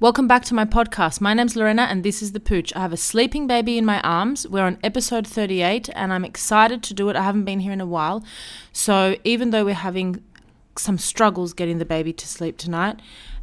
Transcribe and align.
Welcome 0.00 0.26
back 0.26 0.46
to 0.46 0.54
my 0.54 0.64
podcast. 0.64 1.20
My 1.20 1.34
name's 1.34 1.56
Lorena 1.56 1.82
and 1.82 2.02
this 2.02 2.22
is 2.22 2.32
The 2.32 2.40
Pooch. 2.40 2.74
I 2.74 2.80
have 2.80 2.94
a 2.94 2.96
sleeping 2.96 3.46
baby 3.46 3.76
in 3.76 3.84
my 3.84 4.00
arms. 4.00 4.48
We're 4.48 4.64
on 4.64 4.78
episode 4.82 5.26
38 5.26 5.90
and 5.94 6.10
I'm 6.10 6.24
excited 6.24 6.82
to 6.84 6.94
do 6.94 7.10
it. 7.10 7.16
I 7.16 7.22
haven't 7.22 7.44
been 7.44 7.60
here 7.60 7.74
in 7.74 7.82
a 7.82 7.86
while. 7.86 8.24
So 8.72 9.16
even 9.24 9.50
though 9.50 9.62
we're 9.62 9.74
having 9.74 10.24
some 10.78 10.96
struggles 10.96 11.52
getting 11.52 11.76
the 11.76 11.84
baby 11.84 12.14
to 12.14 12.26
sleep 12.26 12.56
tonight 12.56 12.98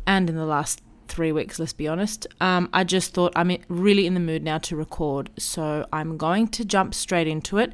and 0.08 0.32
in 0.32 0.36
the 0.36 0.48
last 0.48 0.82
three 1.08 1.32
weeks, 1.32 1.60
let's 1.60 1.74
be 1.74 1.88
honest. 1.88 2.26
Um, 2.42 2.70
I 2.74 2.84
just 2.84 3.14
thought 3.14 3.34
I'm 3.36 3.56
really 3.68 4.08
in 4.08 4.16
the 4.16 4.20
mood 4.20 4.42
now 4.42 4.58
to 4.58 4.76
record, 4.76 5.30
so 5.38 5.86
I'm 5.94 6.18
going 6.18 6.48
to 6.48 6.66
jump 6.66 6.96
straight 6.96 7.28
into 7.28 7.60
it. 7.60 7.72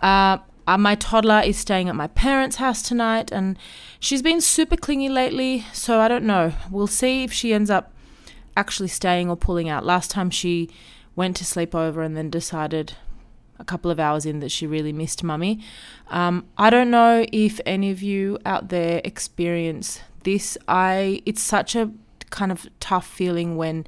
Uh, 0.00 0.38
uh, 0.66 0.78
my 0.78 0.94
toddler 0.94 1.42
is 1.44 1.58
staying 1.58 1.90
at 1.90 1.96
my 1.96 2.06
parents' 2.06 2.56
house 2.56 2.80
tonight, 2.80 3.30
and 3.30 3.58
she's 4.00 4.22
been 4.22 4.40
super 4.40 4.78
clingy 4.78 5.10
lately, 5.10 5.66
so 5.74 6.00
I 6.00 6.08
don't 6.08 6.24
know. 6.24 6.54
We'll 6.70 6.86
see 6.86 7.24
if 7.24 7.32
she 7.32 7.52
ends 7.52 7.68
up 7.68 7.92
actually 8.56 8.88
staying 8.88 9.28
or 9.28 9.36
pulling 9.36 9.68
out. 9.68 9.84
Last 9.84 10.10
time 10.10 10.30
she 10.30 10.70
went 11.14 11.36
to 11.36 11.44
sleep 11.44 11.74
over 11.74 12.02
and 12.02 12.16
then 12.16 12.30
decided 12.30 12.94
a 13.58 13.64
couple 13.64 13.90
of 13.90 14.00
hours 14.00 14.26
in 14.26 14.40
that 14.40 14.50
she 14.50 14.66
really 14.66 14.92
missed 14.92 15.22
mummy. 15.22 15.60
Um, 16.08 16.46
I 16.58 16.70
don't 16.70 16.90
know 16.90 17.24
if 17.32 17.60
any 17.64 17.90
of 17.90 18.02
you 18.02 18.38
out 18.44 18.68
there 18.68 19.00
experience 19.04 20.00
this. 20.24 20.58
I 20.68 21.22
it's 21.24 21.42
such 21.42 21.74
a 21.76 21.90
kind 22.30 22.50
of 22.50 22.66
tough 22.80 23.06
feeling 23.06 23.56
when 23.56 23.86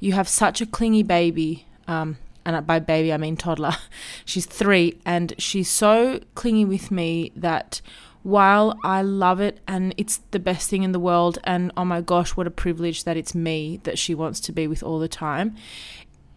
you 0.00 0.12
have 0.12 0.28
such 0.28 0.60
a 0.60 0.66
clingy 0.66 1.02
baby. 1.02 1.66
Um, 1.88 2.18
and 2.46 2.66
by 2.66 2.78
baby 2.78 3.12
I 3.12 3.16
mean 3.16 3.36
toddler. 3.36 3.76
she's 4.24 4.46
three, 4.46 4.98
and 5.06 5.32
she's 5.38 5.70
so 5.70 6.20
clingy 6.34 6.64
with 6.64 6.90
me 6.90 7.32
that 7.34 7.80
while 8.24 8.74
I 8.82 9.02
love 9.02 9.38
it 9.38 9.60
and 9.68 9.94
it's 9.98 10.22
the 10.30 10.38
best 10.38 10.70
thing 10.70 10.82
in 10.82 10.92
the 10.92 10.98
world, 10.98 11.38
and 11.44 11.70
oh 11.76 11.84
my 11.84 12.00
gosh, 12.00 12.30
what 12.30 12.46
a 12.46 12.50
privilege 12.50 13.04
that 13.04 13.18
it's 13.18 13.34
me 13.34 13.80
that 13.84 13.98
she 13.98 14.14
wants 14.14 14.40
to 14.40 14.52
be 14.52 14.66
with 14.66 14.82
all 14.82 14.98
the 14.98 15.08
time, 15.08 15.54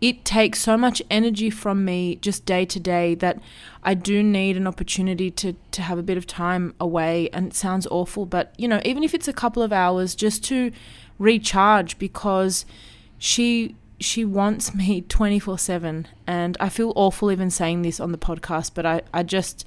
it 0.01 0.25
takes 0.25 0.59
so 0.59 0.77
much 0.77 1.01
energy 1.09 1.49
from 1.49 1.85
me 1.85 2.17
just 2.17 2.45
day 2.45 2.65
to 2.65 2.79
day 2.79 3.15
that 3.15 3.39
I 3.83 3.93
do 3.93 4.21
need 4.21 4.57
an 4.57 4.67
opportunity 4.67 5.31
to 5.31 5.55
to 5.71 5.81
have 5.81 5.97
a 5.97 6.03
bit 6.03 6.17
of 6.17 6.27
time 6.27 6.75
away 6.79 7.29
and 7.31 7.47
it 7.47 7.55
sounds 7.55 7.87
awful 7.87 8.25
but 8.25 8.53
you 8.57 8.67
know 8.67 8.79
even 8.85 9.03
if 9.03 9.15
it's 9.15 9.27
a 9.27 9.33
couple 9.33 9.63
of 9.63 9.73
hours 9.73 10.13
just 10.13 10.43
to 10.45 10.71
recharge 11.17 11.97
because 11.97 12.65
she 13.17 13.75
she 13.99 14.23
wants 14.23 14.75
me 14.75 15.01
24/7 15.07 16.05
and 16.27 16.57
I 16.59 16.69
feel 16.69 16.93
awful 16.95 17.31
even 17.31 17.49
saying 17.49 17.81
this 17.81 17.99
on 17.99 18.11
the 18.11 18.19
podcast 18.19 18.73
but 18.75 18.85
I 18.85 19.01
I 19.11 19.23
just 19.23 19.65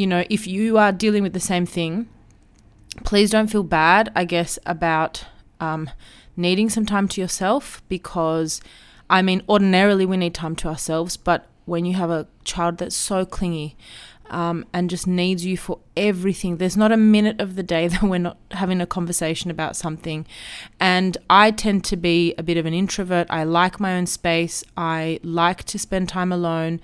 you 0.00 0.06
know 0.06 0.24
if 0.28 0.46
you 0.46 0.78
are 0.78 0.92
dealing 0.92 1.22
with 1.22 1.32
the 1.32 1.40
same 1.40 1.66
thing 1.66 2.08
please 3.04 3.30
don't 3.30 3.48
feel 3.48 3.62
bad 3.62 4.10
I 4.16 4.24
guess 4.24 4.58
about 4.66 5.24
um, 5.60 5.90
needing 6.36 6.70
some 6.70 6.86
time 6.86 7.06
to 7.08 7.20
yourself 7.20 7.82
because 7.88 8.60
I 9.10 9.22
mean, 9.22 9.42
ordinarily 9.48 10.06
we 10.06 10.16
need 10.16 10.34
time 10.34 10.54
to 10.56 10.68
ourselves, 10.68 11.16
but 11.16 11.48
when 11.64 11.84
you 11.84 11.94
have 11.94 12.10
a 12.10 12.28
child 12.44 12.78
that's 12.78 12.96
so 12.96 13.26
clingy 13.26 13.76
um, 14.30 14.64
and 14.72 14.88
just 14.88 15.08
needs 15.08 15.44
you 15.44 15.56
for 15.56 15.80
everything, 15.96 16.56
there's 16.58 16.76
not 16.76 16.92
a 16.92 16.96
minute 16.96 17.40
of 17.40 17.56
the 17.56 17.64
day 17.64 17.88
that 17.88 18.04
we're 18.04 18.18
not 18.18 18.38
having 18.52 18.80
a 18.80 18.86
conversation 18.86 19.50
about 19.50 19.74
something. 19.74 20.26
And 20.78 21.18
I 21.28 21.50
tend 21.50 21.84
to 21.86 21.96
be 21.96 22.34
a 22.38 22.44
bit 22.44 22.56
of 22.56 22.66
an 22.66 22.72
introvert. 22.72 23.26
I 23.30 23.42
like 23.42 23.80
my 23.80 23.96
own 23.96 24.06
space, 24.06 24.62
I 24.76 25.18
like 25.24 25.64
to 25.64 25.78
spend 25.78 26.08
time 26.08 26.30
alone. 26.30 26.80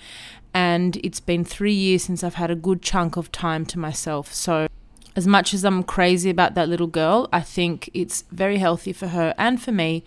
And 0.56 0.96
it's 1.04 1.20
been 1.20 1.44
three 1.44 1.74
years 1.74 2.04
since 2.04 2.24
I've 2.24 2.36
had 2.36 2.50
a 2.50 2.54
good 2.54 2.80
chunk 2.80 3.18
of 3.18 3.30
time 3.30 3.66
to 3.66 3.78
myself. 3.78 4.32
So, 4.32 4.68
as 5.14 5.26
much 5.26 5.52
as 5.52 5.66
I'm 5.66 5.82
crazy 5.82 6.30
about 6.30 6.54
that 6.54 6.66
little 6.66 6.86
girl, 6.86 7.28
I 7.30 7.42
think 7.42 7.90
it's 7.92 8.24
very 8.32 8.56
healthy 8.56 8.94
for 8.94 9.08
her 9.08 9.34
and 9.36 9.60
for 9.60 9.70
me 9.70 10.02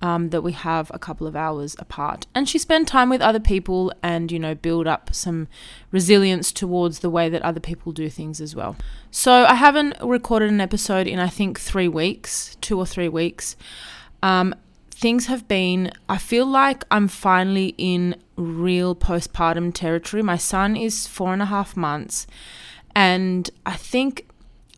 um, 0.00 0.30
that 0.30 0.40
we 0.40 0.52
have 0.52 0.90
a 0.94 0.98
couple 0.98 1.26
of 1.26 1.36
hours 1.36 1.76
apart. 1.78 2.26
And 2.34 2.48
she 2.48 2.58
spend 2.58 2.88
time 2.88 3.10
with 3.10 3.20
other 3.20 3.38
people 3.38 3.92
and, 4.02 4.32
you 4.32 4.38
know, 4.38 4.54
build 4.54 4.86
up 4.86 5.14
some 5.14 5.46
resilience 5.90 6.52
towards 6.52 7.00
the 7.00 7.10
way 7.10 7.28
that 7.28 7.42
other 7.42 7.60
people 7.60 7.92
do 7.92 8.08
things 8.08 8.40
as 8.40 8.56
well. 8.56 8.76
So 9.10 9.44
I 9.44 9.56
haven't 9.56 9.96
recorded 10.02 10.50
an 10.50 10.62
episode 10.62 11.06
in, 11.06 11.18
I 11.18 11.28
think, 11.28 11.60
three 11.60 11.88
weeks, 11.88 12.56
two 12.62 12.78
or 12.78 12.86
three 12.86 13.10
weeks. 13.10 13.56
Um, 14.22 14.54
things 15.02 15.26
have 15.26 15.48
been, 15.48 15.90
I 16.08 16.16
feel 16.16 16.46
like 16.46 16.84
I'm 16.88 17.08
finally 17.08 17.74
in 17.76 18.14
real 18.36 18.94
postpartum 18.94 19.74
territory. 19.74 20.22
My 20.22 20.36
son 20.36 20.76
is 20.76 21.08
four 21.08 21.32
and 21.32 21.42
a 21.42 21.46
half 21.46 21.76
months. 21.76 22.26
And 22.94 23.50
I 23.66 23.74
think 23.74 24.28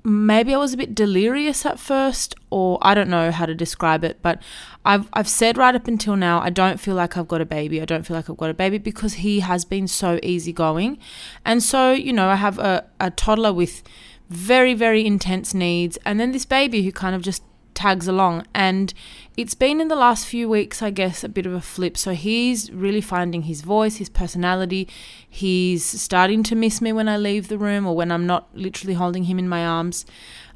maybe 0.02 0.54
I 0.54 0.56
was 0.56 0.72
a 0.72 0.78
bit 0.78 0.94
delirious 0.94 1.66
at 1.66 1.78
first, 1.78 2.34
or 2.48 2.78
I 2.80 2.94
don't 2.94 3.10
know 3.10 3.30
how 3.30 3.44
to 3.44 3.54
describe 3.54 4.02
it, 4.02 4.22
but 4.22 4.42
I've, 4.84 5.10
I've 5.12 5.28
said 5.28 5.58
right 5.58 5.74
up 5.74 5.88
until 5.88 6.16
now, 6.16 6.40
I 6.40 6.48
don't 6.48 6.80
feel 6.80 6.94
like 6.94 7.18
I've 7.18 7.28
got 7.28 7.42
a 7.42 7.46
baby. 7.46 7.82
I 7.82 7.84
don't 7.84 8.06
feel 8.06 8.16
like 8.16 8.30
I've 8.30 8.38
got 8.38 8.50
a 8.50 8.54
baby 8.54 8.78
because 8.78 9.14
he 9.14 9.40
has 9.40 9.66
been 9.66 9.86
so 9.86 10.18
easygoing. 10.22 10.98
And 11.44 11.62
so, 11.62 11.92
you 11.92 12.14
know, 12.14 12.28
I 12.28 12.36
have 12.36 12.58
a, 12.58 12.86
a 12.98 13.10
toddler 13.10 13.52
with 13.52 13.82
very, 14.30 14.72
very 14.72 15.04
intense 15.04 15.52
needs, 15.52 15.98
and 16.06 16.18
then 16.18 16.32
this 16.32 16.46
baby 16.46 16.82
who 16.82 16.92
kind 16.92 17.14
of 17.14 17.20
just 17.20 17.42
tags 17.74 18.08
along. 18.08 18.46
And 18.54 18.94
it's 19.36 19.54
been 19.54 19.80
in 19.80 19.88
the 19.88 19.96
last 19.96 20.26
few 20.26 20.48
weeks, 20.48 20.80
I 20.80 20.90
guess, 20.90 21.24
a 21.24 21.28
bit 21.28 21.44
of 21.44 21.52
a 21.52 21.60
flip. 21.60 21.96
So 21.96 22.12
he's 22.12 22.70
really 22.70 23.00
finding 23.00 23.42
his 23.42 23.62
voice, 23.62 23.96
his 23.96 24.08
personality. 24.08 24.88
He's 25.28 25.84
starting 25.84 26.44
to 26.44 26.54
miss 26.54 26.80
me 26.80 26.92
when 26.92 27.08
I 27.08 27.16
leave 27.16 27.48
the 27.48 27.58
room 27.58 27.84
or 27.86 27.96
when 27.96 28.12
I'm 28.12 28.26
not 28.26 28.48
literally 28.54 28.94
holding 28.94 29.24
him 29.24 29.38
in 29.38 29.48
my 29.48 29.66
arms. 29.66 30.06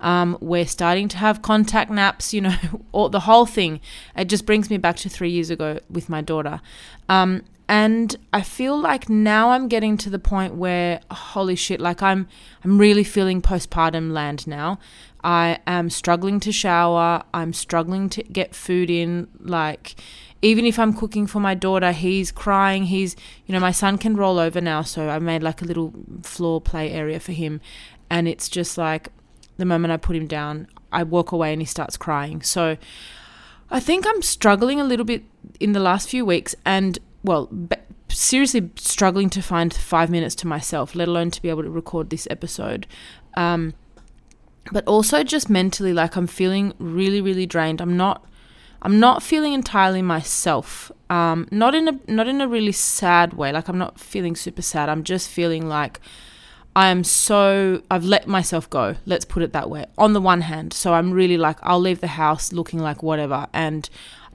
Um, 0.01 0.39
we're 0.41 0.67
starting 0.67 1.09
to 1.09 1.17
have 1.17 1.43
contact 1.43 1.91
naps, 1.91 2.33
you 2.33 2.41
know, 2.41 2.57
or 2.93 3.11
the 3.11 3.21
whole 3.21 3.47
thing. 3.47 3.81
It 4.17 4.27
just 4.27 4.47
brings 4.47 4.71
me 4.71 4.77
back 4.77 4.97
to 4.99 5.09
three 5.09 5.31
years 5.31 5.51
ago 5.51 5.81
with 5.91 6.09
my 6.09 6.21
daughter. 6.21 6.61
Um, 7.09 7.43
and 7.69 8.17
I 8.33 8.41
feel 8.41 8.79
like 8.79 9.09
now 9.09 9.51
I'm 9.51 9.69
getting 9.69 9.97
to 9.99 10.11
the 10.11 10.19
point 10.19 10.55
where 10.55 11.01
holy 11.11 11.57
shit 11.57 11.81
like 11.81 12.03
I'm 12.03 12.27
I'm 12.65 12.79
really 12.79 13.05
feeling 13.05 13.43
postpartum 13.43 14.13
land 14.13 14.47
now 14.47 14.79
I 15.25 15.59
am 15.67 15.91
struggling 15.91 16.41
to 16.41 16.53
shower. 16.53 17.23
I'm 17.35 17.53
struggling 17.53 18.09
to 18.11 18.23
get 18.23 18.55
food 18.55 18.91
in. 18.91 19.29
Like, 19.41 19.97
even 20.43 20.65
if 20.65 20.79
I'm 20.79 20.95
cooking 20.95 21.27
for 21.27 21.41
my 21.41 21.55
daughter, 21.55 21.93
he's 21.93 22.31
crying. 22.31 22.85
He's, 22.85 23.17
you 23.47 23.53
know, 23.53 23.61
my 23.61 23.73
son 23.73 23.99
can 23.99 24.17
roll 24.17 24.39
over 24.39 24.61
now. 24.61 24.83
So 24.83 25.09
I 25.09 25.19
made 25.19 25.43
like 25.43 25.61
a 25.61 25.65
little 25.65 25.93
floor 26.23 26.61
play 26.61 26.93
area 26.93 27.19
for 27.19 27.33
him. 27.33 27.61
And 28.09 28.29
it's 28.29 28.49
just 28.49 28.79
like 28.79 29.09
the 29.57 29.65
moment 29.65 29.93
I 29.93 29.97
put 29.97 30.17
him 30.17 30.27
down, 30.27 30.69
I 30.93 31.03
walk 31.03 31.33
away 31.33 31.53
and 31.53 31.61
he 31.61 31.67
starts 31.67 31.97
crying. 31.97 32.41
So 32.43 32.77
I 33.71 33.81
think 33.81 34.07
I'm 34.07 34.23
struggling 34.23 34.81
a 34.81 34.85
little 34.85 35.05
bit 35.05 35.25
in 35.59 35.73
the 35.73 35.81
last 35.81 36.09
few 36.09 36.25
weeks. 36.25 36.55
And, 36.65 36.99
well, 37.23 37.51
seriously 38.09 38.71
struggling 38.77 39.31
to 39.31 39.43
find 39.43 39.73
five 39.73 40.11
minutes 40.11 40.35
to 40.37 40.47
myself, 40.47 40.95
let 40.95 41.09
alone 41.09 41.31
to 41.31 41.43
be 41.43 41.49
able 41.49 41.63
to 41.63 41.71
record 41.71 42.11
this 42.11 42.27
episode. 42.31 42.87
Um, 43.37 43.75
but 44.73 44.87
also 44.87 45.23
just 45.23 45.49
mentally 45.49 45.93
like 45.93 46.17
I'm 46.17 46.27
feeling 46.27 46.75
really 46.79 47.21
really 47.21 47.47
drained. 47.47 47.81
I'm 47.81 47.97
not 47.97 48.25
I'm 48.83 49.01
not 49.01 49.23
feeling 49.23 49.53
entirely 49.53 50.03
myself. 50.03 50.93
Um, 51.11 51.49
not 51.51 51.75
in 51.75 51.89
a 51.89 51.99
not 52.07 52.29
in 52.29 52.41
a 52.41 52.49
really 52.49 52.73
sad 52.73 53.35
way. 53.35 53.53
Like 53.53 53.69
I'm 53.69 53.79
not 53.79 53.99
feeling 53.99 54.37
super 54.37 54.63
sad. 54.63 54.89
I'm 54.89 55.05
just 55.05 55.29
feeling 55.29 55.69
like 55.69 56.01
I 56.77 56.89
am 56.89 57.03
so 57.03 57.83
I've 57.91 58.05
let 58.05 58.29
myself 58.29 58.69
go. 58.71 58.97
Let's 59.07 59.25
put 59.25 59.43
it 59.43 59.53
that 59.53 59.71
way. 59.71 59.87
On 59.97 60.13
the 60.13 60.21
one 60.21 60.43
hand, 60.43 60.73
so 60.73 60.95
I'm 60.95 61.13
really 61.13 61.37
like 61.37 61.59
I'll 61.63 61.81
leave 61.81 62.01
the 62.01 62.09
house 62.09 62.53
looking 62.53 62.79
like 62.79 63.03
whatever 63.03 63.47
and 63.53 63.89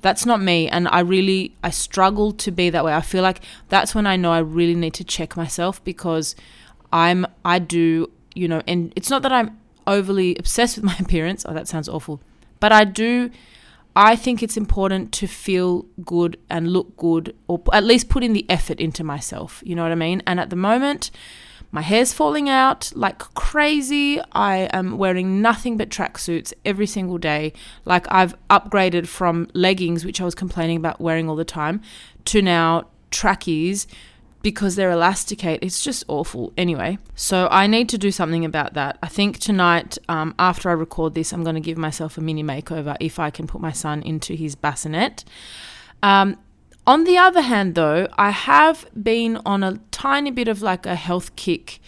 that's 0.03 0.25
not 0.25 0.41
me 0.41 0.67
and 0.67 0.87
I 0.89 0.99
really 0.99 1.55
I 1.63 1.71
struggle 1.71 2.33
to 2.33 2.51
be 2.51 2.69
that 2.69 2.85
way. 2.85 2.93
I 2.93 3.01
feel 3.01 3.23
like 3.23 3.39
that's 3.69 3.95
when 3.95 4.05
I 4.05 4.17
know 4.17 4.31
I 4.31 4.39
really 4.39 4.75
need 4.75 4.93
to 4.95 5.03
check 5.03 5.35
myself 5.35 5.83
because 5.83 6.35
I'm 6.91 7.25
I 7.43 7.57
do, 7.57 8.11
you 8.35 8.47
know, 8.47 8.61
and 8.67 8.93
it's 8.95 9.09
not 9.09 9.23
that 9.23 9.31
I'm 9.31 9.57
overly 9.87 10.35
obsessed 10.35 10.75
with 10.77 10.83
my 10.91 10.97
appearance. 10.99 11.45
Oh, 11.47 11.53
that 11.53 11.67
sounds 11.67 11.87
awful. 11.87 12.21
But 12.59 12.71
I 12.73 12.83
do, 12.83 13.31
I 13.95 14.15
think 14.15 14.43
it's 14.43 14.57
important 14.57 15.13
to 15.13 15.27
feel 15.27 15.85
good 16.03 16.37
and 16.49 16.71
look 16.71 16.97
good, 16.97 17.35
or 17.47 17.61
at 17.71 17.83
least 17.83 18.09
put 18.09 18.23
in 18.23 18.33
the 18.33 18.45
effort 18.49 18.79
into 18.79 19.03
myself. 19.03 19.63
You 19.65 19.75
know 19.75 19.83
what 19.83 19.91
I 19.91 19.95
mean? 19.95 20.21
And 20.27 20.39
at 20.39 20.49
the 20.49 20.55
moment, 20.55 21.11
My 21.73 21.81
hair's 21.81 22.13
falling 22.13 22.47
out 22.47 22.91
like 22.95 23.17
crazy. 23.33 24.21
I 24.31 24.69
am 24.71 24.99
wearing 24.99 25.41
nothing 25.41 25.75
but 25.75 25.89
tracksuits 25.89 26.53
every 26.63 26.85
single 26.85 27.17
day. 27.17 27.51
Like 27.83 28.05
I've 28.11 28.35
upgraded 28.47 29.07
from 29.07 29.47
leggings, 29.53 30.05
which 30.05 30.21
I 30.21 30.23
was 30.23 30.35
complaining 30.35 30.77
about 30.77 31.01
wearing 31.01 31.27
all 31.27 31.35
the 31.35 31.43
time, 31.43 31.81
to 32.25 32.43
now 32.43 32.85
trackies 33.09 33.87
because 34.43 34.75
they're 34.75 34.91
elasticate. 34.91 35.63
It's 35.63 35.83
just 35.83 36.03
awful. 36.07 36.53
Anyway, 36.57 36.99
so 37.15 37.47
I 37.49 37.65
need 37.65 37.89
to 37.89 37.97
do 37.97 38.11
something 38.11 38.45
about 38.45 38.75
that. 38.75 38.99
I 39.01 39.07
think 39.07 39.39
tonight, 39.39 39.97
um, 40.07 40.35
after 40.37 40.69
I 40.69 40.73
record 40.73 41.15
this, 41.15 41.33
I'm 41.33 41.41
going 41.41 41.55
to 41.55 41.61
give 41.61 41.79
myself 41.79 42.19
a 42.19 42.21
mini 42.21 42.43
makeover 42.43 42.95
if 42.99 43.17
I 43.17 43.31
can 43.31 43.47
put 43.47 43.61
my 43.61 43.71
son 43.71 44.03
into 44.03 44.35
his 44.35 44.53
bassinet. 44.53 45.23
Um, 46.03 46.37
on 46.85 47.05
the 47.05 47.17
other 47.17 47.41
hand, 47.41 47.75
though, 47.75 48.07
I 48.17 48.31
have 48.31 48.85
been 49.01 49.37
on 49.45 49.63
a 49.63 49.79
tiny 49.91 50.31
bit 50.31 50.47
of 50.47 50.61
like 50.61 50.85
a 50.85 50.95
health 50.95 51.35
kick. 51.35 51.79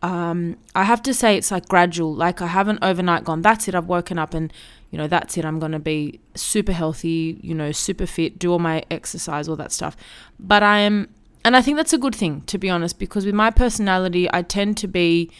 Um, 0.00 0.56
I 0.74 0.84
have 0.84 1.02
to 1.02 1.14
say 1.14 1.36
it's 1.36 1.50
like 1.50 1.68
gradual. 1.68 2.14
Like 2.14 2.42
I 2.42 2.48
haven't 2.48 2.80
overnight 2.82 3.24
gone, 3.24 3.42
that's 3.42 3.68
it, 3.68 3.74
I've 3.74 3.86
woken 3.86 4.18
up 4.18 4.34
and, 4.34 4.52
you 4.90 4.98
know, 4.98 5.06
that's 5.06 5.36
it, 5.38 5.44
I'm 5.44 5.58
going 5.60 5.72
to 5.72 5.78
be 5.78 6.18
super 6.34 6.72
healthy, 6.72 7.38
you 7.42 7.54
know, 7.54 7.70
super 7.72 8.06
fit, 8.06 8.38
do 8.38 8.50
all 8.52 8.58
my 8.58 8.82
exercise, 8.90 9.48
all 9.48 9.56
that 9.56 9.70
stuff. 9.70 9.96
But 10.40 10.62
I 10.62 10.78
am, 10.78 11.08
and 11.44 11.56
I 11.56 11.62
think 11.62 11.76
that's 11.76 11.92
a 11.92 11.98
good 11.98 12.14
thing, 12.14 12.40
to 12.42 12.58
be 12.58 12.68
honest, 12.68 12.98
because 12.98 13.24
with 13.26 13.34
my 13.34 13.50
personality, 13.50 14.28
I 14.32 14.42
tend 14.42 14.76
to 14.78 14.88
be 14.88 15.30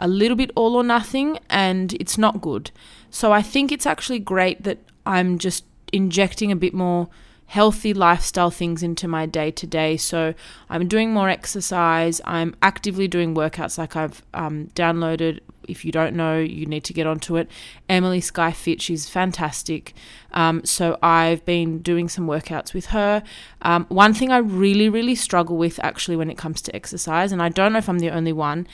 a 0.00 0.08
little 0.08 0.36
bit 0.36 0.50
all 0.56 0.74
or 0.74 0.82
nothing 0.82 1.38
and 1.50 1.92
it's 1.94 2.16
not 2.16 2.40
good. 2.40 2.70
So 3.10 3.32
I 3.32 3.42
think 3.42 3.70
it's 3.70 3.86
actually 3.86 4.18
great 4.18 4.64
that 4.64 4.78
I'm 5.04 5.38
just 5.38 5.64
injecting 5.92 6.50
a 6.50 6.56
bit 6.56 6.72
more 6.74 7.08
healthy 7.50 7.92
lifestyle 7.92 8.48
things 8.48 8.80
into 8.80 9.08
my 9.08 9.26
day 9.26 9.50
to 9.50 9.66
day. 9.66 9.96
So 9.96 10.34
I'm 10.68 10.86
doing 10.86 11.12
more 11.12 11.28
exercise. 11.28 12.20
I'm 12.24 12.54
actively 12.62 13.08
doing 13.08 13.34
workouts 13.34 13.76
like 13.76 13.96
I've 13.96 14.22
um, 14.32 14.68
downloaded. 14.76 15.40
If 15.66 15.84
you 15.84 15.90
don't 15.90 16.14
know, 16.14 16.38
you 16.38 16.64
need 16.64 16.84
to 16.84 16.92
get 16.92 17.08
onto 17.08 17.34
it. 17.34 17.50
Emily 17.88 18.20
Skye 18.20 18.52
Fit, 18.52 18.80
she's 18.80 19.08
fantastic. 19.08 19.94
Um, 20.30 20.64
so 20.64 20.96
I've 21.02 21.44
been 21.44 21.80
doing 21.80 22.08
some 22.08 22.28
workouts 22.28 22.72
with 22.72 22.86
her. 22.86 23.20
Um, 23.62 23.84
one 23.88 24.14
thing 24.14 24.30
I 24.30 24.38
really, 24.38 24.88
really 24.88 25.16
struggle 25.16 25.56
with 25.56 25.80
actually 25.82 26.14
when 26.14 26.30
it 26.30 26.38
comes 26.38 26.62
to 26.62 26.76
exercise, 26.76 27.32
and 27.32 27.42
I 27.42 27.48
don't 27.48 27.72
know 27.72 27.80
if 27.80 27.88
I'm 27.88 27.98
the 27.98 28.10
only 28.10 28.32
one, 28.32 28.68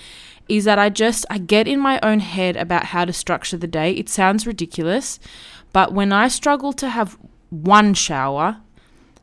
is 0.51 0.65
that 0.67 0.79
I 0.79 0.91
just 0.91 1.25
I 1.31 1.39
get 1.39 1.67
in 1.67 1.81
my 1.81 1.99
own 2.03 2.21
head 2.21 2.59
about 2.59 2.85
how 2.85 3.07
to 3.07 3.13
structure 3.15 3.57
the 3.57 3.67
day. 3.67 3.93
It 3.93 4.11
sounds 4.11 4.47
ridiculous, 4.47 5.19
but 5.73 5.95
when 5.95 6.13
I 6.13 6.29
struggle 6.29 6.75
to 6.75 6.91
have 6.91 7.17
one 7.49 7.95
shower, 7.95 8.61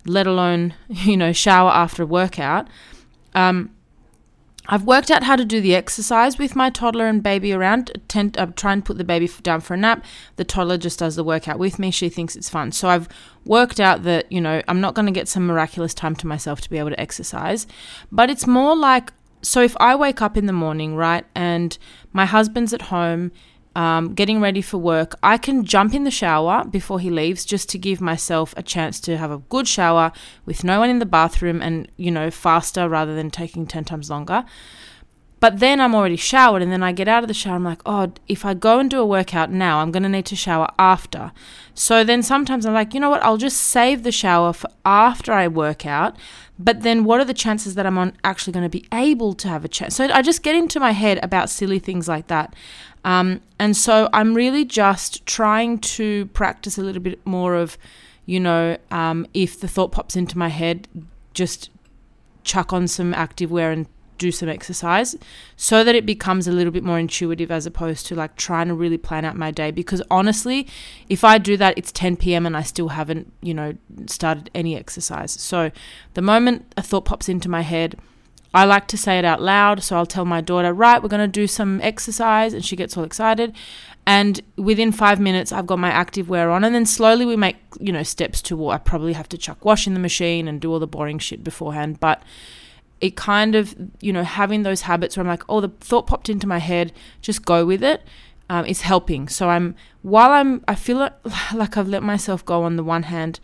let 0.05 0.27
alone, 0.27 0.73
you 0.87 1.17
know, 1.17 1.33
shower 1.33 1.71
after 1.71 2.03
a 2.03 2.05
workout. 2.05 2.67
Um, 3.33 3.71
I've 4.67 4.85
worked 4.85 5.11
out 5.11 5.23
how 5.23 5.35
to 5.35 5.43
do 5.43 5.59
the 5.59 5.75
exercise 5.75 6.37
with 6.37 6.55
my 6.55 6.69
toddler 6.69 7.07
and 7.07 7.21
baby 7.21 7.51
around. 7.51 7.91
Tend, 8.07 8.37
uh, 8.37 8.45
try 8.55 8.71
and 8.71 8.83
put 8.83 8.97
the 8.97 9.03
baby 9.03 9.29
down 9.41 9.59
for 9.59 9.73
a 9.73 9.77
nap. 9.77 10.05
The 10.37 10.45
toddler 10.45 10.77
just 10.77 10.99
does 10.99 11.17
the 11.17 11.23
workout 11.23 11.59
with 11.59 11.79
me. 11.79 11.91
She 11.91 12.07
thinks 12.07 12.35
it's 12.37 12.49
fun. 12.49 12.71
So 12.71 12.87
I've 12.87 13.09
worked 13.43 13.81
out 13.81 14.03
that, 14.03 14.31
you 14.31 14.39
know, 14.39 14.61
I'm 14.69 14.79
not 14.79 14.93
going 14.93 15.05
to 15.05 15.11
get 15.11 15.27
some 15.27 15.45
miraculous 15.45 15.93
time 15.93 16.15
to 16.15 16.27
myself 16.27 16.61
to 16.61 16.69
be 16.69 16.77
able 16.77 16.91
to 16.91 16.99
exercise. 16.99 17.67
But 18.09 18.29
it's 18.29 18.47
more 18.47 18.75
like 18.75 19.11
so 19.43 19.61
if 19.61 19.75
I 19.81 19.93
wake 19.95 20.21
up 20.21 20.37
in 20.37 20.45
the 20.45 20.53
morning, 20.53 20.95
right, 20.95 21.25
and 21.35 21.77
my 22.13 22.25
husband's 22.25 22.73
at 22.73 22.83
home 22.83 23.33
um, 23.75 24.13
getting 24.13 24.39
ready 24.39 24.61
for 24.61 24.77
work, 24.77 25.15
I 25.23 25.37
can 25.37 25.65
jump 25.65 25.93
in 25.93 26.03
the 26.03 26.11
shower 26.11 26.63
before 26.65 26.99
he 26.99 27.09
leaves 27.09 27.45
just 27.45 27.69
to 27.69 27.77
give 27.77 27.99
myself 27.99 28.53
a 28.55 28.63
chance 28.63 28.99
to 29.01 29.17
have 29.17 29.31
a 29.31 29.39
good 29.39 29.67
shower 29.67 30.11
with 30.45 30.63
no 30.63 30.79
one 30.79 30.89
in 30.89 30.99
the 30.99 31.05
bathroom 31.05 31.61
and, 31.61 31.89
you 31.97 32.11
know, 32.11 32.29
faster 32.29 32.87
rather 32.87 33.15
than 33.15 33.31
taking 33.31 33.65
10 33.65 33.85
times 33.85 34.09
longer. 34.09 34.45
But 35.43 35.59
then 35.59 35.81
I'm 35.81 35.93
already 35.93 36.15
showered, 36.15 36.61
and 36.61 36.71
then 36.71 36.83
I 36.83 36.93
get 36.93 37.09
out 37.09 37.21
of 37.21 37.27
the 37.27 37.33
shower. 37.33 37.55
I'm 37.55 37.65
like, 37.65 37.81
oh, 37.85 38.13
if 38.29 38.45
I 38.45 38.53
go 38.53 38.79
and 38.79 38.89
do 38.89 39.01
a 39.01 39.05
workout 39.05 39.51
now, 39.51 39.79
I'm 39.79 39.91
going 39.91 40.03
to 40.03 40.07
need 40.07 40.25
to 40.27 40.37
shower 40.37 40.69
after. 40.79 41.33
So 41.73 42.05
then 42.05 42.23
sometimes 42.23 42.65
I'm 42.65 42.73
like, 42.73 42.93
you 42.93 43.01
know 43.01 43.09
what? 43.09 43.21
I'll 43.23 43.35
just 43.35 43.57
save 43.57 44.03
the 44.03 44.11
shower 44.13 44.53
for 44.53 44.69
after 44.85 45.33
I 45.33 45.49
work 45.49 45.85
out. 45.85 46.15
But 46.57 46.83
then 46.83 47.03
what 47.03 47.19
are 47.19 47.25
the 47.25 47.33
chances 47.33 47.75
that 47.75 47.85
I'm 47.85 48.13
actually 48.23 48.53
going 48.53 48.63
to 48.63 48.69
be 48.69 48.85
able 48.93 49.33
to 49.33 49.49
have 49.49 49.65
a 49.65 49.67
chance? 49.67 49.97
So 49.97 50.05
I 50.05 50.21
just 50.21 50.43
get 50.43 50.55
into 50.55 50.79
my 50.79 50.91
head 50.91 51.19
about 51.21 51.49
silly 51.49 51.77
things 51.77 52.07
like 52.07 52.27
that. 52.27 52.55
Um, 53.03 53.41
and 53.59 53.75
so 53.75 54.09
I'm 54.13 54.33
really 54.33 54.65
just 54.65 55.25
trying 55.25 55.79
to 55.79 56.25
practice 56.27 56.77
a 56.77 56.81
little 56.81 57.01
bit 57.01 57.25
more 57.25 57.55
of, 57.55 57.77
you 58.25 58.39
know, 58.39 58.77
um, 58.91 59.27
if 59.33 59.59
the 59.59 59.67
thought 59.67 59.91
pops 59.91 60.15
into 60.15 60.37
my 60.37 60.49
head, 60.49 60.87
just 61.33 61.69
chuck 62.43 62.73
on 62.73 62.87
some 62.87 63.13
active 63.13 63.51
wear 63.51 63.71
and 63.71 63.87
do 64.17 64.31
some 64.31 64.47
exercise 64.47 65.15
so 65.57 65.83
that 65.83 65.95
it 65.95 66.05
becomes 66.05 66.47
a 66.47 66.51
little 66.51 66.71
bit 66.71 66.83
more 66.83 66.99
intuitive 66.99 67.51
as 67.51 67.65
opposed 67.65 68.05
to 68.05 68.15
like 68.15 68.35
trying 68.35 68.67
to 68.67 68.73
really 68.73 68.97
plan 68.97 69.25
out 69.25 69.35
my 69.35 69.51
day. 69.51 69.71
Because 69.71 70.01
honestly 70.09 70.67
if 71.09 71.23
i 71.23 71.37
do 71.37 71.57
that 71.57 71.77
it's 71.77 71.91
10 71.91 72.17
p.m 72.17 72.45
and 72.45 72.55
i 72.55 72.61
still 72.61 72.89
haven't 72.89 73.33
you 73.41 73.53
know 73.53 73.73
started 74.05 74.49
any 74.53 74.77
exercise. 74.77 75.31
So 75.31 75.71
the 76.13 76.21
moment 76.21 76.73
a 76.77 76.81
thought 76.81 77.05
pops 77.05 77.27
into 77.27 77.49
my 77.49 77.61
head 77.61 77.97
I 78.53 78.65
like 78.65 78.87
to 78.87 78.97
say 78.97 79.17
it 79.17 79.25
out 79.25 79.41
loud, 79.41 79.81
so 79.81 79.95
I'll 79.95 80.05
tell 80.05 80.25
my 80.25 80.39
daughter, 80.39 80.73
right, 80.73 81.01
we're 81.01 81.09
going 81.09 81.27
to 81.27 81.27
do 81.27 81.47
some 81.47 81.81
exercise, 81.81 82.53
and 82.53 82.63
she 82.63 82.75
gets 82.75 82.95
all 82.95 83.03
excited. 83.03 83.55
And 84.05 84.41
within 84.57 84.91
five 84.91 85.19
minutes, 85.19 85.51
I've 85.51 85.65
got 85.65 85.79
my 85.79 85.89
active 85.89 86.29
wear 86.29 86.51
on, 86.51 86.63
and 86.63 86.75
then 86.75 86.85
slowly 86.85 87.25
we 87.25 87.35
make, 87.35 87.57
you 87.79 87.91
know, 87.91 88.03
steps 88.03 88.41
to. 88.43 88.69
I 88.69 88.77
probably 88.77 89.13
have 89.13 89.27
to 89.29 89.37
chuck 89.37 89.65
wash 89.65 89.87
in 89.87 89.95
the 89.95 89.99
machine 89.99 90.47
and 90.47 90.61
do 90.61 90.71
all 90.71 90.79
the 90.79 90.87
boring 90.87 91.19
shit 91.19 91.43
beforehand, 91.43 91.99
but 91.99 92.21
it 93.01 93.15
kind 93.15 93.55
of, 93.55 93.75
you 94.01 94.13
know, 94.13 94.23
having 94.23 94.63
those 94.63 94.81
habits 94.81 95.17
where 95.17 95.21
I'm 95.21 95.27
like, 95.27 95.43
oh, 95.49 95.59
the 95.59 95.69
thought 95.69 96.05
popped 96.05 96.29
into 96.29 96.47
my 96.47 96.59
head, 96.59 96.93
just 97.21 97.45
go 97.45 97.65
with 97.65 97.83
it, 97.83 98.03
um, 98.49 98.65
is 98.65 98.81
helping. 98.81 99.27
So 99.27 99.49
I'm, 99.49 99.75
while 100.03 100.31
I'm, 100.31 100.63
I 100.67 100.75
feel 100.75 101.09
like 101.53 101.75
I've 101.75 101.87
let 101.87 102.03
myself 102.03 102.45
go 102.45 102.63
on 102.63 102.75
the 102.75 102.83
one 102.83 103.03
hand, 103.03 103.39